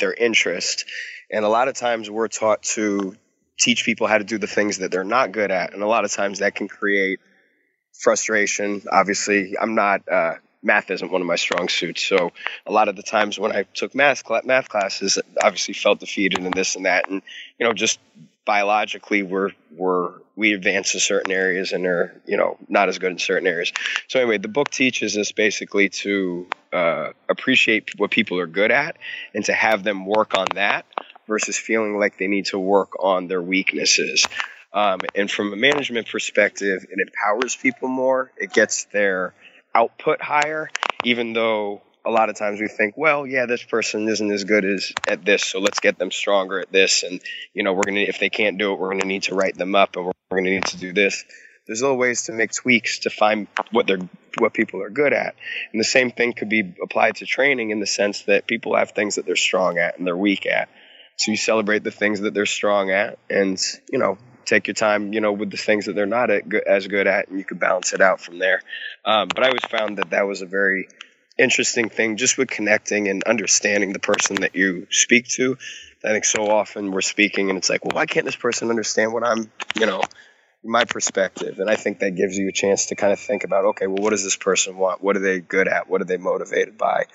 their 0.00 0.12
interest, 0.12 0.84
and 1.30 1.44
a 1.44 1.48
lot 1.48 1.68
of 1.68 1.74
times 1.76 2.10
we're 2.10 2.26
taught 2.26 2.64
to 2.64 3.14
teach 3.56 3.84
people 3.84 4.08
how 4.08 4.18
to 4.18 4.24
do 4.24 4.38
the 4.38 4.48
things 4.48 4.78
that 4.78 4.90
they're 4.90 5.04
not 5.04 5.30
good 5.30 5.52
at, 5.52 5.74
and 5.74 5.82
a 5.82 5.86
lot 5.86 6.04
of 6.04 6.12
times 6.12 6.40
that 6.40 6.56
can 6.56 6.66
create 6.66 7.20
frustration. 7.92 8.82
Obviously, 8.90 9.54
I'm 9.56 9.76
not. 9.76 10.08
Uh, 10.10 10.34
math 10.64 10.90
isn't 10.90 11.12
one 11.12 11.20
of 11.20 11.26
my 11.26 11.36
strong 11.36 11.68
suits, 11.68 12.04
so 12.04 12.32
a 12.66 12.72
lot 12.72 12.88
of 12.88 12.96
the 12.96 13.02
times 13.02 13.38
when 13.38 13.52
I 13.52 13.64
took 13.74 13.94
math 13.94 14.24
math 14.44 14.68
classes, 14.68 15.18
obviously 15.42 15.74
felt 15.74 16.00
defeated 16.00 16.40
and 16.40 16.52
this 16.52 16.76
and 16.76 16.86
that, 16.86 17.08
and 17.08 17.22
you 17.58 17.66
know 17.66 17.72
just 17.72 18.00
biologically 18.44 19.22
we're 19.22 19.50
we're 19.70 20.12
we 20.36 20.52
advance 20.52 20.94
in 20.94 21.00
certain 21.00 21.32
areas 21.32 21.72
and 21.72 21.86
are 21.86 22.20
you 22.26 22.36
know 22.36 22.56
not 22.68 22.88
as 22.88 22.98
good 22.98 23.12
in 23.12 23.18
certain 23.18 23.46
areas. 23.46 23.72
So 24.08 24.20
anyway, 24.20 24.38
the 24.38 24.48
book 24.48 24.70
teaches 24.70 25.16
us 25.16 25.32
basically 25.32 25.88
to 25.90 26.48
uh, 26.72 27.10
appreciate 27.28 27.98
what 27.98 28.10
people 28.10 28.38
are 28.38 28.46
good 28.46 28.70
at 28.70 28.96
and 29.34 29.44
to 29.44 29.52
have 29.52 29.84
them 29.84 30.06
work 30.06 30.34
on 30.34 30.46
that 30.54 30.86
versus 31.26 31.56
feeling 31.56 31.98
like 31.98 32.18
they 32.18 32.26
need 32.26 32.46
to 32.46 32.58
work 32.58 33.02
on 33.02 33.28
their 33.28 33.42
weaknesses. 33.42 34.26
Um, 34.72 35.00
and 35.14 35.30
from 35.30 35.52
a 35.52 35.56
management 35.56 36.08
perspective, 36.08 36.84
it 36.90 36.98
empowers 36.98 37.54
people 37.54 37.88
more. 37.88 38.32
It 38.36 38.52
gets 38.52 38.86
their 38.86 39.32
output 39.74 40.22
higher, 40.22 40.70
even 41.04 41.32
though 41.32 41.82
a 42.04 42.10
lot 42.10 42.28
of 42.28 42.36
times 42.36 42.60
we 42.60 42.68
think, 42.68 42.94
well, 42.96 43.26
yeah, 43.26 43.46
this 43.46 43.62
person 43.62 44.06
isn't 44.08 44.30
as 44.30 44.44
good 44.44 44.64
as 44.64 44.92
at 45.08 45.24
this, 45.24 45.42
so 45.42 45.58
let's 45.58 45.80
get 45.80 45.98
them 45.98 46.10
stronger 46.10 46.60
at 46.60 46.70
this. 46.70 47.02
And 47.02 47.20
you 47.54 47.62
know, 47.62 47.72
we're 47.72 47.84
gonna 47.86 48.00
if 48.00 48.18
they 48.18 48.30
can't 48.30 48.58
do 48.58 48.72
it, 48.72 48.78
we're 48.78 48.90
gonna 48.90 49.06
need 49.06 49.24
to 49.24 49.34
write 49.34 49.56
them 49.56 49.74
up, 49.74 49.96
and 49.96 50.06
we're, 50.06 50.12
gonna 50.30 50.50
need 50.50 50.66
to 50.66 50.76
do 50.76 50.92
this. 50.92 51.24
There's 51.66 51.80
little 51.80 51.96
ways 51.96 52.24
to 52.24 52.32
make 52.32 52.52
tweaks 52.52 53.00
to 53.00 53.10
find 53.10 53.46
what 53.70 53.86
they're 53.86 54.06
what 54.38 54.52
people 54.52 54.82
are 54.82 54.90
good 54.90 55.12
at, 55.12 55.34
and 55.72 55.80
the 55.80 55.84
same 55.84 56.10
thing 56.10 56.34
could 56.34 56.48
be 56.48 56.74
applied 56.82 57.16
to 57.16 57.26
training 57.26 57.70
in 57.70 57.80
the 57.80 57.86
sense 57.86 58.22
that 58.22 58.46
people 58.46 58.76
have 58.76 58.90
things 58.90 59.14
that 59.14 59.24
they're 59.24 59.36
strong 59.36 59.78
at 59.78 59.96
and 59.96 60.06
they're 60.06 60.16
weak 60.16 60.46
at. 60.46 60.68
So 61.16 61.30
you 61.30 61.36
celebrate 61.36 61.84
the 61.84 61.92
things 61.92 62.20
that 62.20 62.34
they're 62.34 62.46
strong 62.46 62.90
at, 62.90 63.18
and 63.30 63.58
you 63.90 63.98
know, 63.98 64.18
take 64.44 64.66
your 64.66 64.74
time, 64.74 65.12
you 65.12 65.20
know, 65.20 65.32
with 65.32 65.50
the 65.50 65.56
things 65.56 65.86
that 65.86 65.94
they're 65.94 66.06
not 66.06 66.30
at, 66.30 66.42
as 66.66 66.86
good 66.86 67.06
at, 67.06 67.28
and 67.28 67.38
you 67.38 67.44
could 67.44 67.60
balance 67.60 67.92
it 67.92 68.00
out 68.00 68.20
from 68.20 68.38
there. 68.38 68.62
Um, 69.04 69.28
but 69.28 69.42
I 69.42 69.48
always 69.48 69.64
found 69.64 69.98
that 69.98 70.10
that 70.10 70.26
was 70.26 70.42
a 70.42 70.46
very 70.46 70.88
interesting 71.38 71.88
thing 71.88 72.16
just 72.16 72.38
with 72.38 72.48
connecting 72.48 73.08
and 73.08 73.24
understanding 73.24 73.92
the 73.92 73.98
person 73.98 74.36
that 74.36 74.54
you 74.54 74.86
speak 74.90 75.26
to. 75.28 75.58
I 76.04 76.08
think 76.08 76.24
so 76.24 76.50
often 76.50 76.92
we're 76.92 77.00
speaking 77.00 77.48
and 77.48 77.56
it's 77.58 77.70
like, 77.70 77.84
well, 77.84 77.96
why 77.96 78.06
can't 78.06 78.26
this 78.26 78.36
person 78.36 78.70
understand 78.70 79.12
what 79.12 79.24
I'm, 79.24 79.50
you 79.74 79.86
know, 79.86 80.02
my 80.62 80.84
perspective? 80.84 81.58
And 81.60 81.70
I 81.70 81.76
think 81.76 82.00
that 82.00 82.14
gives 82.14 82.36
you 82.36 82.48
a 82.48 82.52
chance 82.52 82.86
to 82.86 82.94
kind 82.94 83.12
of 83.12 83.18
think 83.18 83.44
about, 83.44 83.64
okay, 83.66 83.86
well, 83.86 84.02
what 84.02 84.10
does 84.10 84.22
this 84.22 84.36
person 84.36 84.76
want? 84.76 85.02
What 85.02 85.16
are 85.16 85.20
they 85.20 85.40
good 85.40 85.66
at? 85.66 85.88
What 85.88 86.02
are 86.02 86.04
they 86.04 86.18
motivated 86.18 86.76
by? 86.76 87.06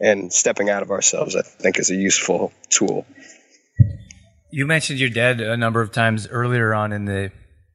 And 0.00 0.32
stepping 0.32 0.70
out 0.70 0.82
of 0.82 0.90
ourselves, 0.90 1.36
I 1.36 1.42
think, 1.42 1.78
is 1.78 1.90
a 1.90 1.94
useful 1.94 2.52
tool. 2.70 3.06
You 4.50 4.66
mentioned 4.66 4.98
your 4.98 5.10
dad 5.10 5.40
a 5.40 5.56
number 5.56 5.80
of 5.80 5.92
times 5.92 6.26
earlier 6.28 6.74
on 6.74 6.92
in 6.92 7.04
the 7.04 7.30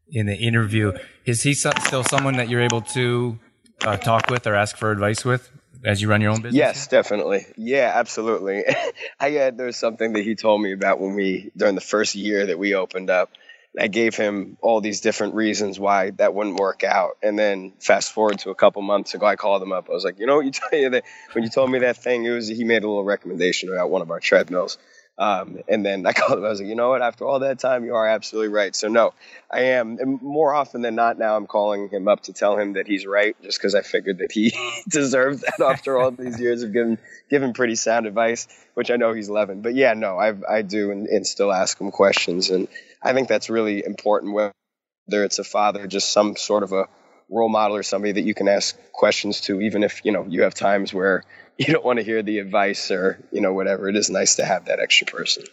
in 0.10 0.26
the 0.26 0.36
interview. 0.36 0.94
Is 1.26 1.44
he 1.44 1.54
still 1.54 2.04
someone 2.04 2.38
that 2.38 2.50
you're 2.50 2.62
able 2.62 2.82
to 2.82 3.40
uh, 3.86 3.98
talk 3.98 4.30
with 4.30 4.48
or 4.48 4.56
ask 4.56 4.78
for 4.78 4.92
advice 4.92 5.24
with? 5.24 5.50
as 5.84 6.02
you 6.02 6.10
run 6.10 6.22
your 6.22 6.32
own 6.32 6.42
business? 6.42 6.56
Yes, 6.56 6.88
definitely. 6.88 7.46
Yeah, 7.58 7.92
absolutely. 7.94 8.64
I 9.20 9.32
had 9.32 9.58
there 9.58 9.66
was 9.66 9.78
something 9.78 10.14
that 10.14 10.24
he 10.24 10.36
told 10.36 10.62
me 10.62 10.72
about 10.72 11.00
when 11.00 11.14
we 11.14 11.52
during 11.56 11.76
the 11.76 11.82
first 11.82 12.16
year 12.16 12.46
that 12.46 12.58
we 12.58 12.76
opened 12.76 13.10
up. 13.10 13.32
I 13.78 13.88
gave 13.88 14.16
him 14.16 14.58
all 14.62 14.82
these 14.82 15.02
different 15.02 15.34
reasons 15.34 15.80
why 15.80 16.12
that 16.12 16.36
wouldn't 16.36 16.60
work 16.60 16.84
out. 16.84 17.18
And 17.24 17.38
then 17.40 17.74
fast 17.80 18.12
forward 18.12 18.38
to 18.40 18.52
a 18.52 18.56
couple 18.56 18.84
months 18.84 19.16
ago, 19.16 19.26
I 19.26 19.36
called 19.36 19.64
him 19.64 19.72
up. 19.72 19.90
I 19.90 19.94
was 19.94 20.04
like, 20.04 20.20
you 20.20 20.28
know 20.28 20.36
what 20.36 20.46
you 20.46 20.52
tell 20.70 20.78
you 20.78 20.92
that 20.92 21.04
when 21.34 21.44
you 21.44 21.50
told 21.50 21.72
me 21.72 21.80
that 21.80 21.98
thing, 21.98 22.24
it 22.24 22.30
was 22.30 22.48
he 22.48 22.64
made 22.64 22.84
a 22.84 22.88
little 22.88 23.04
recommendation 23.04 23.70
about 23.70 23.90
one 23.90 24.04
of 24.04 24.12
our 24.12 24.20
treadmills. 24.20 24.78
Um, 25.18 25.60
and 25.68 25.86
then 25.86 26.06
I 26.06 26.14
called 26.14 26.40
him. 26.40 26.46
I 26.46 26.50
was 26.50 26.60
like, 26.60 26.70
you 26.70 26.76
know 26.76 26.90
what? 26.90 27.02
After 27.02 27.26
all 27.26 27.40
that 27.40 27.60
time, 27.60 27.86
you 27.86 27.96
are 27.96 28.08
absolutely 28.08 28.50
right. 28.54 28.76
So 28.76 28.88
no, 28.88 29.14
I 29.52 29.62
am. 29.62 29.98
And 30.00 30.22
more 30.22 30.54
often 30.54 30.82
than 30.82 30.96
not, 30.96 31.18
now 31.18 31.36
I'm 31.36 31.48
calling 31.48 31.90
him 31.90 32.08
up 32.08 32.24
to 32.24 32.34
tell 32.34 32.58
him 32.58 32.74
that 32.74 32.88
he's 32.88 33.06
right, 33.06 33.36
just 33.44 33.60
because 33.60 33.76
I 33.76 33.82
figured 33.82 34.20
that 34.20 34.32
he 34.32 34.54
deserves 34.90 35.42
that 35.42 35.60
after 35.66 36.00
all 36.00 36.12
these 36.12 36.40
years 36.40 36.64
of 36.64 36.74
giving 36.74 36.98
giving 37.30 37.54
pretty 37.54 37.76
sound 37.76 38.08
advice, 38.08 38.48
which 38.74 38.92
I 38.92 38.96
know 38.96 39.14
he's 39.14 39.30
loving. 39.30 39.62
But 39.62 39.76
yeah, 39.76 39.94
no, 39.94 40.18
I 40.18 40.34
I 40.50 40.62
do 40.62 40.92
and, 40.92 41.08
and 41.08 41.26
still 41.26 41.52
ask 41.52 41.80
him 41.80 41.92
questions, 41.92 42.50
and 42.50 42.68
I 43.02 43.14
think 43.14 43.28
that's 43.28 43.50
really 43.50 43.86
important. 43.86 44.34
Whether 44.34 45.24
it's 45.24 45.40
a 45.40 45.44
father, 45.44 45.88
just 45.88 46.12
some 46.12 46.36
sort 46.36 46.64
of 46.64 46.72
a 46.72 46.88
role 47.30 47.50
model 47.50 47.78
or 47.78 47.84
somebody 47.84 48.14
that 48.14 48.24
you 48.24 48.34
can 48.34 48.48
ask 48.48 48.78
questions 48.92 49.42
to, 49.42 49.62
even 49.62 49.84
if 49.84 50.04
you 50.06 50.12
know 50.12 50.26
you 50.28 50.44
have 50.44 50.54
times 50.54 50.94
where 50.94 51.24
you 51.58 51.66
don't 51.66 51.86
want 51.86 52.00
to 52.00 52.06
hear 52.06 52.24
the 52.24 52.40
advice 52.40 52.92
or 52.92 53.20
you 53.32 53.42
know 53.42 53.54
whatever. 53.54 53.90
It 53.90 53.96
is 53.96 54.10
nice 54.10 54.36
to 54.36 54.46
have 54.46 54.66
that 54.66 54.80
extra 54.80 55.08
person. 55.08 55.44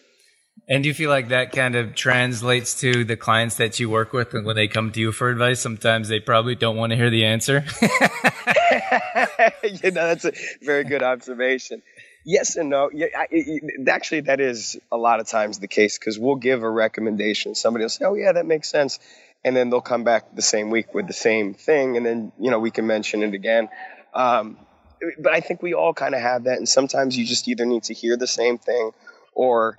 And 0.69 0.83
do 0.83 0.89
you 0.89 0.95
feel 0.95 1.11
like 1.11 1.29
that 1.29 1.53
kind 1.53 1.75
of 1.75 1.95
translates 1.95 2.79
to 2.81 3.05
the 3.05 3.17
clients 3.17 3.57
that 3.57 3.81
you 3.81 3.91
work 3.91 4.13
with, 4.13 4.35
and 4.35 4.45
when 4.45 4.57
they 4.57 4.69
come 4.69 4.93
to 4.93 5.01
you 5.01 5.11
for 5.11 5.29
advice, 5.31 5.61
sometimes 5.61 6.09
they 6.09 6.21
probably 6.21 6.55
don't 6.55 6.77
want 6.77 6.91
to 6.91 6.97
hear 6.97 7.11
the 7.11 7.25
answer? 7.25 7.65
you 9.63 9.91
know, 9.91 10.07
that's 10.07 10.25
a 10.25 10.33
very 10.63 10.85
good 10.85 11.03
observation. 11.03 11.83
Yes 12.25 12.57
and 12.57 12.69
no. 12.69 12.91
Yeah, 12.93 13.07
I, 13.17 13.27
it, 13.31 13.89
actually, 13.89 14.23
that 14.23 14.41
is 14.41 14.79
a 14.93 14.97
lot 14.97 15.21
of 15.21 15.27
times 15.27 15.59
the 15.59 15.69
case 15.69 15.99
because 15.99 16.19
we'll 16.19 16.37
give 16.37 16.63
a 16.63 16.71
recommendation. 16.71 17.55
Somebody 17.55 17.85
will 17.85 17.91
say, 17.91 18.05
"Oh, 18.05 18.15
yeah, 18.15 18.33
that 18.33 18.47
makes 18.47 18.69
sense," 18.69 18.99
and 19.45 19.57
then 19.57 19.71
they'll 19.71 19.81
come 19.81 20.05
back 20.05 20.35
the 20.35 20.43
same 20.43 20.71
week 20.71 20.95
with 20.95 21.07
the 21.07 21.13
same 21.13 21.55
thing, 21.55 21.97
and 21.97 22.05
then 22.05 22.33
you 22.39 22.51
know 22.51 22.59
we 22.59 22.71
can 22.71 22.87
mention 22.87 23.23
it 23.23 23.35
again. 23.35 23.69
Um, 24.15 24.59
but 25.19 25.33
I 25.33 25.41
think 25.41 25.63
we 25.63 25.75
all 25.75 25.95
kind 25.95 26.15
of 26.15 26.21
have 26.21 26.45
that, 26.45 26.59
and 26.59 26.69
sometimes 26.69 27.17
you 27.17 27.25
just 27.25 27.49
either 27.49 27.65
need 27.65 27.85
to 27.85 27.95
hear 27.95 28.17
the 28.17 28.27
same 28.27 28.59
thing, 28.59 28.93
or 29.35 29.79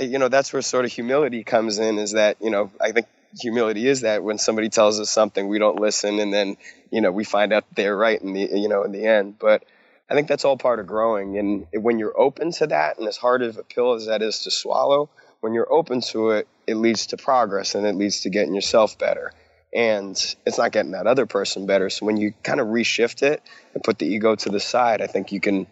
you 0.00 0.18
know 0.18 0.28
that's 0.28 0.52
where 0.52 0.62
sort 0.62 0.84
of 0.84 0.92
humility 0.92 1.44
comes 1.44 1.78
in. 1.78 1.98
Is 1.98 2.12
that 2.12 2.36
you 2.40 2.50
know 2.50 2.70
I 2.80 2.92
think 2.92 3.06
humility 3.40 3.86
is 3.86 4.02
that 4.02 4.22
when 4.22 4.38
somebody 4.38 4.68
tells 4.68 5.00
us 5.00 5.10
something, 5.10 5.48
we 5.48 5.58
don't 5.58 5.80
listen, 5.80 6.18
and 6.18 6.32
then 6.32 6.56
you 6.90 7.00
know 7.00 7.10
we 7.10 7.24
find 7.24 7.52
out 7.52 7.64
they're 7.74 7.96
right 7.96 8.20
in 8.20 8.32
the 8.34 8.40
you 8.40 8.68
know 8.68 8.82
in 8.82 8.92
the 8.92 9.06
end. 9.06 9.38
But 9.38 9.64
I 10.10 10.14
think 10.14 10.28
that's 10.28 10.44
all 10.44 10.58
part 10.58 10.80
of 10.80 10.86
growing, 10.86 11.38
and 11.38 11.66
when 11.72 11.98
you're 11.98 12.18
open 12.18 12.52
to 12.52 12.66
that, 12.66 12.98
and 12.98 13.08
as 13.08 13.16
hard 13.16 13.42
of 13.42 13.56
a 13.56 13.62
pill 13.62 13.94
as 13.94 14.06
that 14.06 14.20
is 14.20 14.40
to 14.40 14.50
swallow, 14.50 15.08
when 15.42 15.52
you're 15.52 15.70
open 15.70 16.00
to 16.00 16.30
it, 16.30 16.48
it 16.66 16.76
leads 16.76 17.08
to 17.08 17.16
progress 17.16 17.74
and 17.74 17.84
it 17.84 17.94
leads 17.94 18.20
to 18.20 18.30
getting 18.30 18.54
yourself 18.54 18.98
better 18.98 19.32
and 19.74 20.16
it's 20.46 20.58
not 20.58 20.70
getting 20.70 20.92
that 20.92 21.06
other 21.06 21.26
person 21.26 21.66
better. 21.66 21.90
So 21.90 22.06
when 22.06 22.16
you 22.16 22.32
kind 22.42 22.60
of 22.60 22.68
reshift 22.68 23.22
it 23.22 23.42
and 23.74 23.82
put 23.82 23.98
the 23.98 24.06
ego 24.06 24.36
to 24.36 24.48
the 24.50 24.60
side, 24.60 25.02
I 25.02 25.06
think 25.06 25.32
you 25.32 25.40
can 25.40 25.66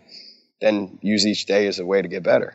then 0.61 0.99
use 1.03 1.27
each 1.27 1.47
day 1.47 1.67
as 1.69 1.79
a 1.79 1.87
way 1.87 2.03
to 2.03 2.09
get 2.09 2.23
better. 2.23 2.55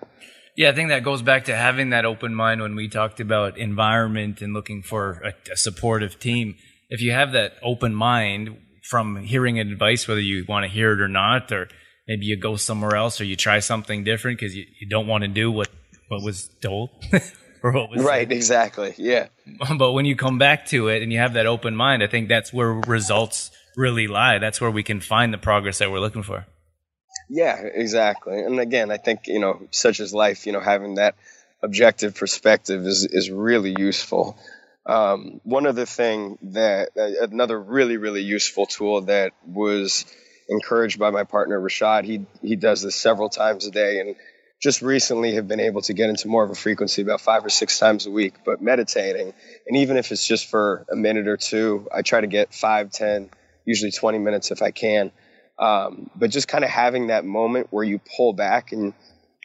Yeah, 0.58 0.70
I 0.70 0.74
think 0.74 0.90
that 0.90 1.04
goes 1.04 1.22
back 1.22 1.46
to 1.46 1.56
having 1.56 1.90
that 1.90 2.06
open 2.06 2.36
mind 2.36 2.62
when 2.62 2.76
we 2.76 2.88
talked 2.88 3.20
about 3.20 3.58
environment 3.58 4.42
and 4.42 4.54
looking 4.54 4.84
for 4.84 5.22
a, 5.24 5.52
a 5.52 5.58
supportive 5.58 6.20
team. 6.20 6.56
If 6.90 7.02
you 7.02 7.12
have 7.12 7.32
that 7.32 7.54
open 7.64 7.94
mind 7.96 8.58
from 8.84 9.18
hearing 9.18 9.60
advice, 9.60 10.08
whether 10.08 10.22
you 10.22 10.46
want 10.48 10.64
to 10.64 10.70
hear 10.70 10.94
it 10.94 11.02
or 11.02 11.08
not, 11.08 11.52
or 11.52 11.68
maybe 12.08 12.26
you 12.26 12.38
go 12.38 12.56
somewhere 12.56 12.96
else 12.96 13.20
or 13.20 13.26
you 13.26 13.36
try 13.36 13.60
something 13.60 14.04
different 14.04 14.40
because 14.40 14.56
you, 14.56 14.66
you 14.80 14.88
don't 14.88 15.08
want 15.08 15.24
to 15.24 15.28
do 15.28 15.52
what, 15.52 15.70
what 16.08 16.24
was 16.24 16.50
told. 16.62 16.90
what 17.62 17.90
was 17.90 18.04
right. 18.04 18.28
Said. 18.28 18.32
Exactly. 18.32 18.94
Yeah. 18.98 19.28
But 19.78 19.94
when 19.94 20.06
you 20.06 20.16
come 20.16 20.38
back 20.38 20.66
to 20.68 20.88
it 20.88 21.04
and 21.04 21.12
you 21.12 21.20
have 21.20 21.34
that 21.34 21.46
open 21.46 21.76
mind, 21.76 22.04
I 22.04 22.08
think 22.08 22.30
that's 22.30 22.52
where 22.52 22.74
results 22.74 23.52
really 23.76 24.08
lie. 24.08 24.40
That's 24.40 24.60
where 24.60 24.72
we 24.72 24.84
can 24.84 25.02
find 25.02 25.34
the 25.34 25.38
progress 25.38 25.80
that 25.80 25.92
we're 25.92 26.00
looking 26.00 26.24
for. 26.24 26.46
Yeah, 27.30 27.62
exactly. 27.62 28.40
And 28.40 28.60
again, 28.60 28.92
I 28.92 28.98
think 28.98 29.28
you 29.28 29.40
know, 29.40 29.68
such 29.72 30.00
as 30.00 30.14
life, 30.14 30.46
you 30.46 30.54
know, 30.54 30.60
having 30.60 30.96
that 30.96 31.16
objective 31.64 32.16
perspective 32.16 32.86
is 32.86 33.06
is 33.06 33.30
really 33.30 33.76
useful. 33.78 34.38
Um, 34.86 35.42
one 35.44 35.66
other 35.66 35.86
thing 35.86 36.38
that 36.54 36.90
uh, 36.98 37.26
another 37.26 37.60
really 37.60 37.98
really 37.98 38.22
useful 38.22 38.68
tool 38.68 39.02
that 39.02 39.34
was 39.46 40.06
encouraged 40.48 41.00
by 41.00 41.10
my 41.10 41.24
partner 41.24 41.60
Rashad. 41.60 42.04
He 42.06 42.26
he 42.42 42.56
does 42.56 42.82
this 42.82 42.96
several 42.96 43.30
times 43.30 43.66
a 43.66 43.72
day, 43.72 44.00
and 44.00 44.16
just 44.66 44.82
recently 44.82 45.36
have 45.36 45.48
been 45.48 45.60
able 45.60 45.80
to 45.80 45.94
get 45.94 46.10
into 46.10 46.28
more 46.28 46.44
of 46.44 46.50
a 46.50 46.56
frequency 46.56 47.04
about 47.04 47.22
five 47.22 47.46
or 47.46 47.50
six 47.50 47.78
times 47.78 48.08
a 48.08 48.10
week 48.10 48.34
but 48.44 48.64
meditating. 48.64 49.32
And 49.68 49.78
even 49.78 49.96
if 49.96 50.12
it's 50.12 50.26
just 50.26 50.48
for 50.50 50.88
a 50.92 50.96
minute 50.96 51.28
or 51.28 51.38
two 51.38 51.88
i 51.94 52.02
try 52.02 52.20
to 52.20 52.26
get 52.26 52.52
five 52.52 52.90
ten 52.90 53.30
usually 53.64 53.92
20 53.92 54.18
minutes 54.18 54.50
if 54.50 54.64
i 54.64 54.72
can. 54.72 55.12
Um, 55.60 56.10
but 56.16 56.32
just 56.32 56.48
kind 56.48 56.64
of 56.64 56.72
having 56.72 57.08
that 57.08 57.26
moment 57.26 57.68
where 57.70 57.84
you 57.84 58.02
pull 58.18 58.34
back 58.34 58.72
and 58.72 58.96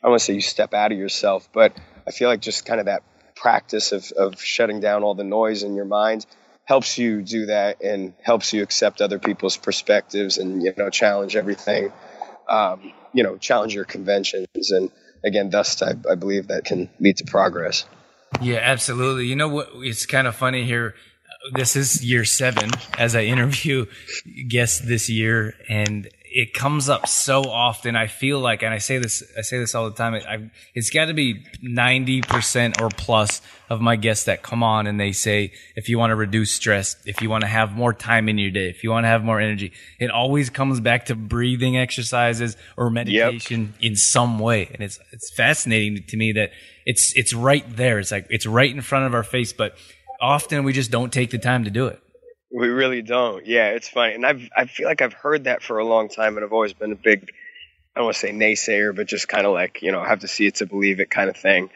i 0.02 0.08
want 0.08 0.20
to 0.20 0.24
say 0.24 0.32
you 0.32 0.40
step 0.40 0.72
out 0.72 0.90
of 0.90 0.96
yourself 0.96 1.50
but 1.52 1.76
i 2.08 2.12
feel 2.12 2.30
like 2.30 2.40
just 2.40 2.64
kind 2.64 2.80
of 2.80 2.86
that 2.86 3.02
practice 3.36 3.92
of, 3.92 4.10
of 4.12 4.40
shutting 4.40 4.80
down 4.80 5.02
all 5.02 5.14
the 5.14 5.22
noise 5.22 5.64
in 5.64 5.74
your 5.74 5.84
mind 5.84 6.24
helps 6.64 6.96
you 6.96 7.20
do 7.20 7.44
that 7.44 7.82
and 7.82 8.14
helps 8.22 8.54
you 8.54 8.62
accept 8.62 9.02
other 9.02 9.18
people's 9.18 9.58
perspectives 9.58 10.38
and 10.38 10.62
you 10.62 10.72
know 10.78 10.88
challenge 10.88 11.36
everything 11.36 11.92
um, 12.48 12.90
you 13.12 13.22
know 13.22 13.36
challenge 13.36 13.74
your 13.74 13.84
conventions 13.84 14.70
and 14.70 14.90
again 15.24 15.50
thus 15.50 15.82
I, 15.82 15.94
I 16.10 16.14
believe 16.14 16.48
that 16.48 16.64
can 16.64 16.90
lead 16.98 17.18
to 17.18 17.24
progress. 17.24 17.84
Yeah 18.40 18.58
absolutely. 18.62 19.26
You 19.26 19.36
know 19.36 19.48
what 19.48 19.68
it's 19.74 20.06
kind 20.06 20.26
of 20.26 20.34
funny 20.34 20.64
here. 20.64 20.94
This 21.54 21.74
is 21.74 22.04
year 22.04 22.24
seven 22.24 22.70
as 22.98 23.16
i 23.16 23.22
interview 23.22 23.86
guests 24.48 24.80
this 24.80 25.08
year 25.08 25.54
and 25.68 26.08
it 26.32 26.54
comes 26.54 26.88
up 26.88 27.08
so 27.08 27.42
often. 27.42 27.96
I 27.96 28.06
feel 28.06 28.38
like, 28.38 28.62
and 28.62 28.72
I 28.72 28.78
say 28.78 28.98
this, 28.98 29.22
I 29.36 29.42
say 29.42 29.58
this 29.58 29.74
all 29.74 29.90
the 29.90 29.96
time. 29.96 30.14
I, 30.14 30.50
it's 30.74 30.90
got 30.90 31.06
to 31.06 31.14
be 31.14 31.44
ninety 31.60 32.22
percent 32.22 32.80
or 32.80 32.88
plus 32.88 33.42
of 33.68 33.80
my 33.80 33.96
guests 33.96 34.24
that 34.24 34.42
come 34.42 34.62
on 34.62 34.86
and 34.86 34.98
they 34.98 35.12
say, 35.12 35.52
if 35.76 35.88
you 35.88 35.98
want 35.98 36.10
to 36.10 36.16
reduce 36.16 36.52
stress, 36.52 36.96
if 37.04 37.20
you 37.20 37.28
want 37.28 37.42
to 37.42 37.48
have 37.48 37.72
more 37.72 37.92
time 37.92 38.28
in 38.28 38.38
your 38.38 38.50
day, 38.50 38.68
if 38.68 38.84
you 38.84 38.90
want 38.90 39.04
to 39.04 39.08
have 39.08 39.24
more 39.24 39.40
energy, 39.40 39.72
it 39.98 40.10
always 40.10 40.50
comes 40.50 40.80
back 40.80 41.06
to 41.06 41.14
breathing 41.14 41.76
exercises 41.76 42.56
or 42.76 42.90
meditation 42.90 43.74
yep. 43.80 43.90
in 43.90 43.96
some 43.96 44.38
way. 44.38 44.70
And 44.72 44.82
it's 44.82 44.98
it's 45.12 45.32
fascinating 45.34 46.04
to 46.08 46.16
me 46.16 46.32
that 46.32 46.50
it's 46.86 47.12
it's 47.16 47.34
right 47.34 47.64
there. 47.76 47.98
It's 47.98 48.12
like 48.12 48.26
it's 48.30 48.46
right 48.46 48.70
in 48.70 48.80
front 48.82 49.06
of 49.06 49.14
our 49.14 49.24
face, 49.24 49.52
but 49.52 49.76
often 50.20 50.64
we 50.64 50.72
just 50.72 50.90
don't 50.90 51.12
take 51.12 51.30
the 51.30 51.38
time 51.38 51.64
to 51.64 51.70
do 51.70 51.86
it. 51.86 52.00
We 52.52 52.68
really 52.68 53.02
don't. 53.02 53.46
Yeah, 53.46 53.70
it's 53.70 53.88
funny, 53.88 54.14
and 54.14 54.26
I've 54.26 54.48
I 54.56 54.66
feel 54.66 54.88
like 54.88 55.02
I've 55.02 55.12
heard 55.12 55.44
that 55.44 55.62
for 55.62 55.78
a 55.78 55.84
long 55.84 56.08
time, 56.08 56.36
and 56.36 56.44
I've 56.44 56.52
always 56.52 56.72
been 56.72 56.92
a 56.92 56.96
big 56.96 57.32
I 57.94 58.00
don't 58.00 58.06
want 58.06 58.14
to 58.16 58.20
say 58.20 58.32
naysayer, 58.32 58.94
but 58.94 59.06
just 59.06 59.28
kind 59.28 59.46
of 59.46 59.52
like 59.52 59.82
you 59.82 59.92
know 59.92 60.02
have 60.02 60.20
to 60.20 60.28
see 60.28 60.46
it 60.46 60.56
to 60.56 60.66
believe 60.66 61.00
it 61.00 61.10
kind 61.10 61.30
of 61.30 61.36
thing. 61.36 61.70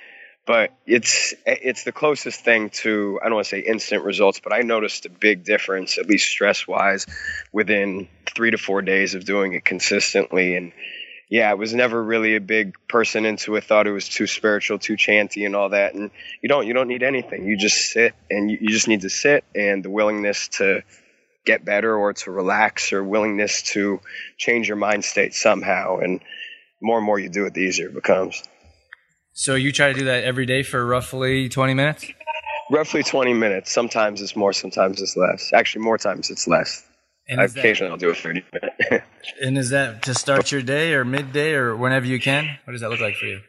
But 0.46 0.72
it's 0.86 1.32
it's 1.46 1.84
the 1.84 1.92
closest 1.92 2.44
thing 2.44 2.70
to 2.70 3.18
I 3.22 3.26
don't 3.26 3.34
want 3.34 3.46
to 3.46 3.50
say 3.50 3.60
instant 3.60 4.04
results, 4.04 4.40
but 4.40 4.52
I 4.52 4.60
noticed 4.60 5.06
a 5.06 5.10
big 5.10 5.44
difference, 5.44 5.96
at 5.96 6.06
least 6.06 6.28
stress 6.28 6.66
wise, 6.66 7.06
within 7.52 8.08
three 8.34 8.50
to 8.50 8.58
four 8.58 8.82
days 8.82 9.14
of 9.14 9.24
doing 9.24 9.54
it 9.54 9.64
consistently, 9.64 10.56
and 10.56 10.72
yeah, 11.28 11.50
I 11.50 11.54
was 11.54 11.74
never 11.74 12.02
really 12.02 12.36
a 12.36 12.40
big 12.40 12.76
person 12.88 13.24
into 13.24 13.56
it. 13.56 13.64
Thought 13.64 13.86
it 13.86 13.92
was 13.92 14.08
too 14.08 14.26
spiritual, 14.26 14.78
too 14.78 14.96
chanty, 14.96 15.44
and 15.44 15.56
all 15.56 15.70
that. 15.70 15.94
And 15.94 16.10
you 16.42 16.48
don't, 16.48 16.66
you 16.66 16.74
don't 16.74 16.88
need 16.88 17.02
anything. 17.02 17.46
You 17.46 17.56
just 17.56 17.90
sit, 17.90 18.14
and 18.30 18.50
you, 18.50 18.58
you 18.60 18.68
just 18.68 18.88
need 18.88 19.00
to 19.02 19.10
sit, 19.10 19.44
and 19.54 19.84
the 19.84 19.90
willingness 19.90 20.48
to 20.58 20.82
get 21.46 21.64
better, 21.64 21.94
or 21.94 22.12
to 22.12 22.30
relax, 22.30 22.92
or 22.92 23.02
willingness 23.02 23.62
to 23.72 24.00
change 24.38 24.68
your 24.68 24.76
mind 24.76 25.04
state 25.04 25.34
somehow. 25.34 25.98
And 25.98 26.20
more 26.80 26.98
and 26.98 27.06
more 27.06 27.18
you 27.18 27.28
do 27.28 27.46
it, 27.46 27.54
the 27.54 27.62
easier 27.62 27.88
it 27.88 27.94
becomes. 27.94 28.42
So 29.32 29.54
you 29.54 29.72
try 29.72 29.92
to 29.92 29.98
do 29.98 30.04
that 30.04 30.24
every 30.24 30.46
day 30.46 30.62
for 30.62 30.84
roughly 30.86 31.48
twenty 31.48 31.74
minutes. 31.74 32.06
Roughly 32.70 33.02
twenty 33.02 33.34
minutes. 33.34 33.72
Sometimes 33.72 34.22
it's 34.22 34.36
more, 34.36 34.52
sometimes 34.52 35.02
it's 35.02 35.16
less. 35.16 35.52
Actually, 35.52 35.84
more 35.84 35.98
times 35.98 36.30
it's 36.30 36.46
less. 36.46 36.82
And 37.28 37.40
occasionally 37.40 37.88
that, 37.88 37.92
I'll 37.92 37.96
do 37.96 38.10
a 38.10 38.14
30 38.14 38.44
minute. 38.52 39.04
and 39.42 39.56
is 39.56 39.70
that 39.70 40.02
to 40.02 40.14
start 40.14 40.52
your 40.52 40.62
day 40.62 40.94
or 40.94 41.04
midday 41.04 41.54
or 41.54 41.74
whenever 41.74 42.06
you 42.06 42.20
can? 42.20 42.58
What 42.64 42.72
does 42.72 42.82
that 42.82 42.90
look 42.90 43.00
like 43.00 43.16
for 43.16 43.26
you? 43.26 43.40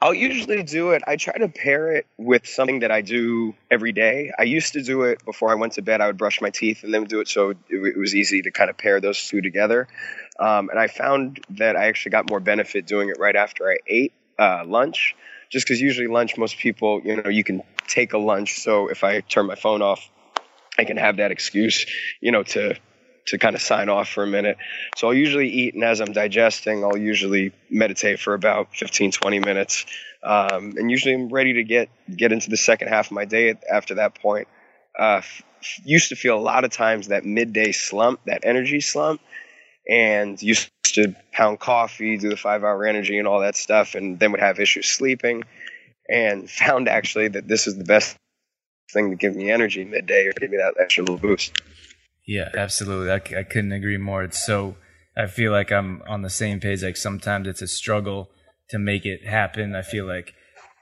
I'll 0.00 0.14
usually 0.14 0.62
do 0.62 0.90
it. 0.90 1.02
I 1.06 1.16
try 1.16 1.38
to 1.38 1.48
pair 1.48 1.92
it 1.92 2.06
with 2.18 2.46
something 2.46 2.80
that 2.80 2.90
I 2.90 3.00
do 3.00 3.54
every 3.70 3.92
day. 3.92 4.30
I 4.38 4.42
used 4.42 4.74
to 4.74 4.82
do 4.82 5.04
it 5.04 5.24
before 5.24 5.50
I 5.50 5.54
went 5.54 5.74
to 5.74 5.82
bed. 5.82 6.02
I 6.02 6.06
would 6.06 6.18
brush 6.18 6.42
my 6.42 6.50
teeth 6.50 6.84
and 6.84 6.92
then 6.92 7.04
do 7.04 7.20
it, 7.20 7.28
so 7.28 7.50
it, 7.50 7.56
it 7.70 7.96
was 7.96 8.14
easy 8.14 8.42
to 8.42 8.50
kind 8.50 8.68
of 8.68 8.76
pair 8.76 9.00
those 9.00 9.26
two 9.26 9.40
together. 9.40 9.88
Um, 10.38 10.68
and 10.68 10.78
I 10.78 10.88
found 10.88 11.40
that 11.50 11.76
I 11.76 11.86
actually 11.86 12.10
got 12.10 12.28
more 12.28 12.40
benefit 12.40 12.86
doing 12.86 13.08
it 13.08 13.16
right 13.18 13.34
after 13.34 13.70
I 13.70 13.78
ate 13.86 14.12
uh, 14.38 14.64
lunch, 14.66 15.16
just 15.48 15.66
because 15.66 15.80
usually 15.80 16.08
lunch, 16.08 16.36
most 16.36 16.58
people, 16.58 17.00
you 17.02 17.16
know, 17.16 17.30
you 17.30 17.42
can 17.42 17.62
take 17.86 18.12
a 18.12 18.18
lunch. 18.18 18.60
So 18.60 18.88
if 18.88 19.02
I 19.02 19.20
turn 19.20 19.46
my 19.46 19.54
phone 19.54 19.80
off, 19.80 20.10
I 20.78 20.84
can 20.84 20.96
have 20.96 21.16
that 21.18 21.30
excuse, 21.30 21.86
you 22.20 22.32
know, 22.32 22.42
to 22.42 22.76
to 23.26 23.38
kind 23.38 23.56
of 23.56 23.62
sign 23.62 23.88
off 23.88 24.08
for 24.08 24.22
a 24.22 24.26
minute. 24.26 24.56
So 24.96 25.08
I'll 25.08 25.14
usually 25.14 25.48
eat, 25.48 25.74
and 25.74 25.82
as 25.82 26.00
I'm 26.00 26.12
digesting, 26.12 26.84
I'll 26.84 26.96
usually 26.96 27.52
meditate 27.68 28.20
for 28.20 28.34
about 28.34 28.74
15, 28.74 29.10
20 29.10 29.40
minutes. 29.40 29.84
Um, 30.22 30.74
and 30.76 30.90
usually 30.90 31.14
I'm 31.14 31.28
ready 31.28 31.54
to 31.54 31.64
get 31.64 31.88
get 32.14 32.32
into 32.32 32.50
the 32.50 32.56
second 32.56 32.88
half 32.88 33.06
of 33.06 33.12
my 33.12 33.24
day 33.24 33.54
after 33.70 33.96
that 33.96 34.20
point. 34.20 34.48
Uh, 34.98 35.18
f- 35.18 35.42
used 35.84 36.08
to 36.10 36.16
feel 36.16 36.38
a 36.38 36.40
lot 36.40 36.64
of 36.64 36.70
times 36.70 37.08
that 37.08 37.24
midday 37.24 37.72
slump, 37.72 38.20
that 38.26 38.40
energy 38.44 38.80
slump, 38.80 39.20
and 39.88 40.40
used 40.40 40.70
to 40.84 41.14
pound 41.32 41.60
coffee, 41.60 42.16
do 42.16 42.30
the 42.30 42.36
five 42.36 42.64
hour 42.64 42.84
energy 42.86 43.18
and 43.18 43.28
all 43.28 43.40
that 43.40 43.56
stuff, 43.56 43.94
and 43.94 44.18
then 44.18 44.32
would 44.32 44.40
have 44.40 44.58
issues 44.58 44.88
sleeping. 44.88 45.42
And 46.08 46.50
found 46.64 46.88
actually 46.88 47.28
that 47.28 47.46
this 47.46 47.66
is 47.66 47.76
the 47.76 47.84
best 47.84 48.16
thing 48.92 49.10
to 49.10 49.16
give 49.16 49.36
me 49.36 49.50
energy 49.50 49.84
midday 49.84 50.26
or 50.26 50.32
give 50.32 50.50
me 50.50 50.56
that 50.56 50.74
extra 50.80 51.04
little 51.04 51.18
boost. 51.18 51.60
Yeah, 52.26 52.48
absolutely. 52.56 53.10
I, 53.10 53.40
I 53.40 53.42
couldn't 53.44 53.72
agree 53.72 53.98
more. 53.98 54.24
It's 54.24 54.44
so, 54.44 54.76
I 55.16 55.26
feel 55.26 55.52
like 55.52 55.70
I'm 55.70 56.02
on 56.08 56.22
the 56.22 56.30
same 56.30 56.60
page. 56.60 56.82
Like 56.82 56.96
sometimes 56.96 57.46
it's 57.46 57.62
a 57.62 57.68
struggle 57.68 58.30
to 58.70 58.78
make 58.78 59.06
it 59.06 59.24
happen. 59.24 59.74
I 59.74 59.82
feel 59.82 60.06
like 60.06 60.34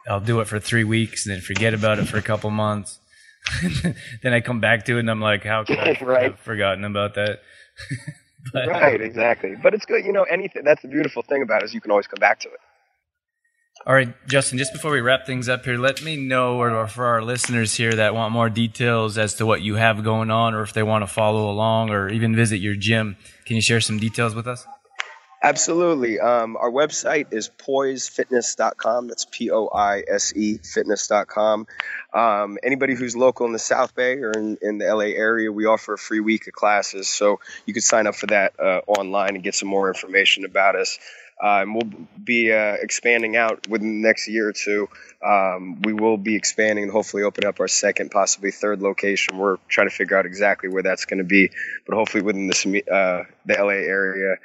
I'll 0.08 0.20
do 0.20 0.40
it 0.40 0.48
for 0.48 0.58
three 0.58 0.84
weeks 0.84 1.26
and 1.26 1.34
then 1.34 1.42
forget 1.42 1.74
about 1.74 1.98
it 1.98 2.06
for 2.06 2.16
a 2.16 2.22
couple 2.22 2.50
months. 2.50 2.98
then 4.22 4.32
I 4.32 4.40
come 4.40 4.60
back 4.60 4.86
to 4.86 4.96
it 4.96 5.00
and 5.00 5.10
I'm 5.10 5.20
like, 5.20 5.44
how 5.44 5.64
could 5.64 5.78
I 5.78 5.98
right. 6.02 6.22
have 6.24 6.40
forgotten 6.40 6.84
about 6.84 7.14
that? 7.14 7.40
but, 8.52 8.68
right, 8.68 9.00
exactly. 9.00 9.54
But 9.62 9.74
it's 9.74 9.84
good. 9.84 10.04
You 10.04 10.12
know, 10.12 10.22
anything, 10.24 10.64
that's 10.64 10.82
the 10.82 10.88
beautiful 10.88 11.22
thing 11.22 11.42
about 11.42 11.62
it 11.62 11.66
is 11.66 11.74
you 11.74 11.80
can 11.80 11.90
always 11.90 12.06
come 12.06 12.20
back 12.20 12.40
to 12.40 12.48
it. 12.48 12.60
All 13.86 13.92
right, 13.92 14.14
Justin, 14.26 14.56
just 14.56 14.72
before 14.72 14.92
we 14.92 15.02
wrap 15.02 15.26
things 15.26 15.46
up 15.46 15.66
here, 15.66 15.76
let 15.76 16.02
me 16.02 16.16
know, 16.16 16.58
or, 16.58 16.86
for 16.86 17.04
our 17.04 17.20
listeners 17.20 17.74
here 17.74 17.92
that 17.92 18.14
want 18.14 18.32
more 18.32 18.48
details 18.48 19.18
as 19.18 19.34
to 19.34 19.44
what 19.44 19.60
you 19.60 19.74
have 19.74 20.02
going 20.02 20.30
on, 20.30 20.54
or 20.54 20.62
if 20.62 20.72
they 20.72 20.82
want 20.82 21.02
to 21.02 21.06
follow 21.06 21.50
along 21.50 21.90
or 21.90 22.08
even 22.08 22.34
visit 22.34 22.60
your 22.60 22.76
gym, 22.76 23.18
can 23.44 23.56
you 23.56 23.62
share 23.62 23.82
some 23.82 23.98
details 23.98 24.34
with 24.34 24.46
us? 24.46 24.66
Absolutely. 25.44 26.18
Um, 26.20 26.56
our 26.56 26.70
website 26.70 27.34
is 27.34 27.50
poisefitness.com. 27.58 29.08
That's 29.08 29.26
P 29.30 29.50
O 29.50 29.68
I 29.68 30.02
S 30.08 30.32
E 30.34 30.56
fitness.com. 30.56 31.66
Um, 32.14 32.58
anybody 32.62 32.94
who's 32.94 33.14
local 33.14 33.44
in 33.44 33.52
the 33.52 33.58
South 33.58 33.94
Bay 33.94 34.14
or 34.14 34.30
in, 34.30 34.56
in, 34.62 34.78
the 34.78 34.86
LA 34.86 35.12
area, 35.12 35.52
we 35.52 35.66
offer 35.66 35.92
a 35.92 35.98
free 35.98 36.20
week 36.20 36.46
of 36.46 36.54
classes. 36.54 37.08
So 37.08 37.40
you 37.66 37.74
could 37.74 37.82
sign 37.82 38.06
up 38.06 38.14
for 38.14 38.24
that 38.28 38.58
uh, 38.58 38.80
online 38.86 39.34
and 39.34 39.44
get 39.44 39.54
some 39.54 39.68
more 39.68 39.88
information 39.88 40.46
about 40.46 40.76
us. 40.76 40.98
Uh, 41.42 41.60
and 41.60 41.74
we'll 41.74 42.06
be 42.24 42.50
uh, 42.50 42.76
expanding 42.80 43.36
out 43.36 43.68
within 43.68 44.00
the 44.00 44.08
next 44.08 44.26
year 44.28 44.48
or 44.48 44.54
two. 44.54 44.88
Um, 45.22 45.82
we 45.82 45.92
will 45.92 46.16
be 46.16 46.36
expanding 46.36 46.84
and 46.84 46.92
hopefully 46.92 47.22
open 47.22 47.44
up 47.44 47.60
our 47.60 47.68
second, 47.68 48.10
possibly 48.10 48.50
third 48.50 48.80
location. 48.80 49.36
We're 49.36 49.58
trying 49.68 49.90
to 49.90 49.94
figure 49.94 50.16
out 50.16 50.24
exactly 50.24 50.70
where 50.70 50.82
that's 50.82 51.04
going 51.04 51.18
to 51.18 51.24
be, 51.24 51.50
but 51.86 51.96
hopefully 51.96 52.22
within 52.22 52.48
uh, 52.50 53.24
the 53.44 53.54
LA 53.58 53.72
area 53.72 54.36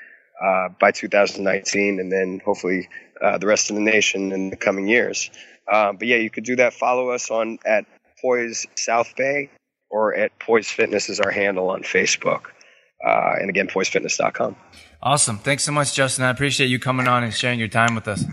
uh, 0.43 0.69
by 0.79 0.91
2019, 0.91 1.99
and 1.99 2.11
then 2.11 2.41
hopefully 2.43 2.89
uh, 3.21 3.37
the 3.37 3.47
rest 3.47 3.69
of 3.69 3.75
the 3.75 3.81
nation 3.81 4.31
in 4.31 4.49
the 4.49 4.55
coming 4.55 4.87
years. 4.87 5.29
Um, 5.71 5.97
but 5.97 6.07
yeah, 6.07 6.17
you 6.17 6.29
could 6.29 6.45
do 6.45 6.55
that. 6.57 6.73
Follow 6.73 7.09
us 7.09 7.29
on 7.29 7.59
at 7.65 7.85
Poise 8.21 8.65
South 8.75 9.15
Bay 9.15 9.49
or 9.89 10.15
at 10.15 10.37
Poise 10.39 10.69
Fitness 10.69 11.09
is 11.09 11.19
our 11.19 11.31
handle 11.31 11.69
on 11.69 11.83
Facebook. 11.83 12.45
Uh, 13.05 13.35
and 13.39 13.49
again, 13.49 13.67
poisefitness.com. 13.67 14.55
Awesome. 15.01 15.37
Thanks 15.37 15.63
so 15.63 15.71
much, 15.71 15.93
Justin. 15.93 16.25
I 16.25 16.29
appreciate 16.29 16.67
you 16.67 16.79
coming 16.79 17.07
on 17.07 17.23
and 17.23 17.33
sharing 17.33 17.59
your 17.59 17.69
time 17.69 17.95
with 17.95 18.07
us. 18.07 18.25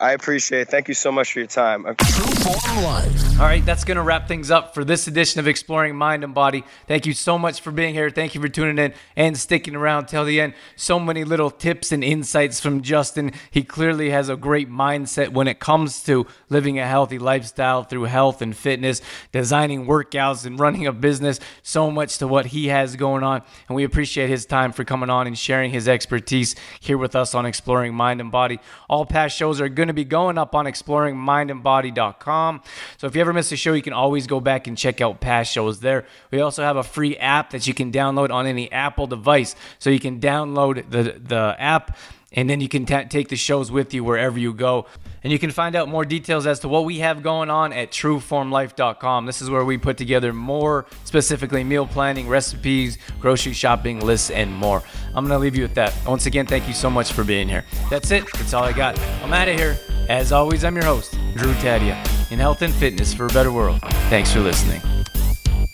I 0.00 0.12
appreciate 0.12 0.60
it. 0.60 0.68
Thank 0.68 0.86
you 0.86 0.94
so 0.94 1.10
much 1.10 1.32
for 1.32 1.40
your 1.40 1.48
time. 1.48 1.84
All 1.84 3.44
right, 3.44 3.64
that's 3.66 3.82
going 3.82 3.96
to 3.96 4.02
wrap 4.02 4.28
things 4.28 4.48
up 4.48 4.72
for 4.72 4.84
this 4.84 5.08
edition 5.08 5.40
of 5.40 5.48
Exploring 5.48 5.96
Mind 5.96 6.22
and 6.22 6.32
Body. 6.32 6.62
Thank 6.86 7.04
you 7.04 7.12
so 7.12 7.36
much 7.36 7.60
for 7.60 7.72
being 7.72 7.94
here. 7.94 8.08
Thank 8.08 8.36
you 8.36 8.40
for 8.40 8.48
tuning 8.48 8.78
in 8.78 8.94
and 9.16 9.36
sticking 9.36 9.74
around 9.74 10.06
till 10.06 10.24
the 10.24 10.40
end. 10.40 10.54
So 10.76 11.00
many 11.00 11.24
little 11.24 11.50
tips 11.50 11.90
and 11.90 12.04
insights 12.04 12.60
from 12.60 12.82
Justin. 12.82 13.32
He 13.50 13.64
clearly 13.64 14.10
has 14.10 14.28
a 14.28 14.36
great 14.36 14.70
mindset 14.70 15.32
when 15.32 15.48
it 15.48 15.58
comes 15.58 16.04
to 16.04 16.26
living 16.48 16.78
a 16.78 16.86
healthy 16.86 17.18
lifestyle 17.18 17.82
through 17.82 18.04
health 18.04 18.40
and 18.40 18.56
fitness, 18.56 19.02
designing 19.32 19.86
workouts 19.86 20.46
and 20.46 20.60
running 20.60 20.86
a 20.86 20.92
business. 20.92 21.40
So 21.64 21.90
much 21.90 22.18
to 22.18 22.28
what 22.28 22.46
he 22.46 22.68
has 22.68 22.94
going 22.94 23.24
on. 23.24 23.42
And 23.68 23.74
we 23.74 23.82
appreciate 23.82 24.30
his 24.30 24.46
time 24.46 24.70
for 24.70 24.84
coming 24.84 25.10
on 25.10 25.26
and 25.26 25.36
sharing 25.36 25.72
his 25.72 25.88
expertise 25.88 26.54
here 26.78 26.98
with 26.98 27.16
us 27.16 27.34
on 27.34 27.46
Exploring 27.46 27.94
Mind 27.94 28.20
and 28.20 28.30
Body. 28.30 28.60
All 28.88 29.04
past 29.04 29.36
shows 29.36 29.60
are 29.60 29.68
going 29.68 29.87
going 29.88 29.94
to 29.96 30.04
be 30.04 30.04
going 30.04 30.36
up 30.36 30.54
on 30.54 30.66
exploringmindandbody.com. 30.66 32.62
So 32.98 33.06
if 33.06 33.14
you 33.14 33.22
ever 33.22 33.32
miss 33.32 33.50
a 33.52 33.56
show, 33.56 33.72
you 33.72 33.80
can 33.80 33.94
always 33.94 34.26
go 34.26 34.38
back 34.38 34.66
and 34.66 34.76
check 34.76 35.00
out 35.00 35.20
past 35.20 35.50
shows 35.50 35.80
there. 35.80 36.04
We 36.30 36.40
also 36.40 36.62
have 36.62 36.76
a 36.76 36.82
free 36.82 37.16
app 37.16 37.50
that 37.50 37.66
you 37.66 37.72
can 37.72 37.90
download 37.90 38.30
on 38.30 38.46
any 38.46 38.70
Apple 38.70 39.06
device. 39.06 39.56
So 39.78 39.88
you 39.88 39.98
can 39.98 40.20
download 40.20 40.90
the, 40.90 41.18
the 41.18 41.56
app 41.58 41.96
and 42.32 42.48
then 42.48 42.60
you 42.60 42.68
can 42.68 42.84
t- 42.84 43.04
take 43.04 43.28
the 43.28 43.36
shows 43.36 43.70
with 43.70 43.94
you 43.94 44.04
wherever 44.04 44.38
you 44.38 44.52
go. 44.52 44.86
And 45.22 45.32
you 45.32 45.38
can 45.38 45.50
find 45.50 45.74
out 45.74 45.88
more 45.88 46.04
details 46.04 46.46
as 46.46 46.60
to 46.60 46.68
what 46.68 46.84
we 46.84 46.98
have 46.98 47.22
going 47.22 47.50
on 47.50 47.72
at 47.72 47.90
trueformlife.com. 47.90 49.26
This 49.26 49.42
is 49.42 49.50
where 49.50 49.64
we 49.64 49.78
put 49.78 49.96
together 49.96 50.32
more 50.32 50.86
specifically 51.04 51.64
meal 51.64 51.86
planning, 51.86 52.28
recipes, 52.28 52.98
grocery 53.18 53.52
shopping 53.52 54.00
lists, 54.00 54.30
and 54.30 54.54
more. 54.54 54.82
I'm 55.08 55.26
going 55.26 55.36
to 55.36 55.38
leave 55.38 55.56
you 55.56 55.62
with 55.62 55.74
that. 55.74 55.94
Once 56.06 56.26
again, 56.26 56.46
thank 56.46 56.68
you 56.68 56.74
so 56.74 56.88
much 56.88 57.12
for 57.12 57.24
being 57.24 57.48
here. 57.48 57.64
That's 57.90 58.10
it. 58.10 58.24
That's 58.34 58.54
all 58.54 58.64
I 58.64 58.72
got. 58.72 58.98
I'm 59.22 59.32
out 59.32 59.48
of 59.48 59.56
here. 59.56 59.76
As 60.08 60.32
always, 60.32 60.64
I'm 60.64 60.76
your 60.76 60.84
host, 60.84 61.12
Drew 61.34 61.52
Tadia, 61.54 61.96
in 62.30 62.38
health 62.38 62.62
and 62.62 62.72
fitness 62.72 63.12
for 63.12 63.26
a 63.26 63.30
better 63.30 63.52
world. 63.52 63.80
Thanks 64.08 64.32
for 64.32 64.40
listening. 64.40 64.97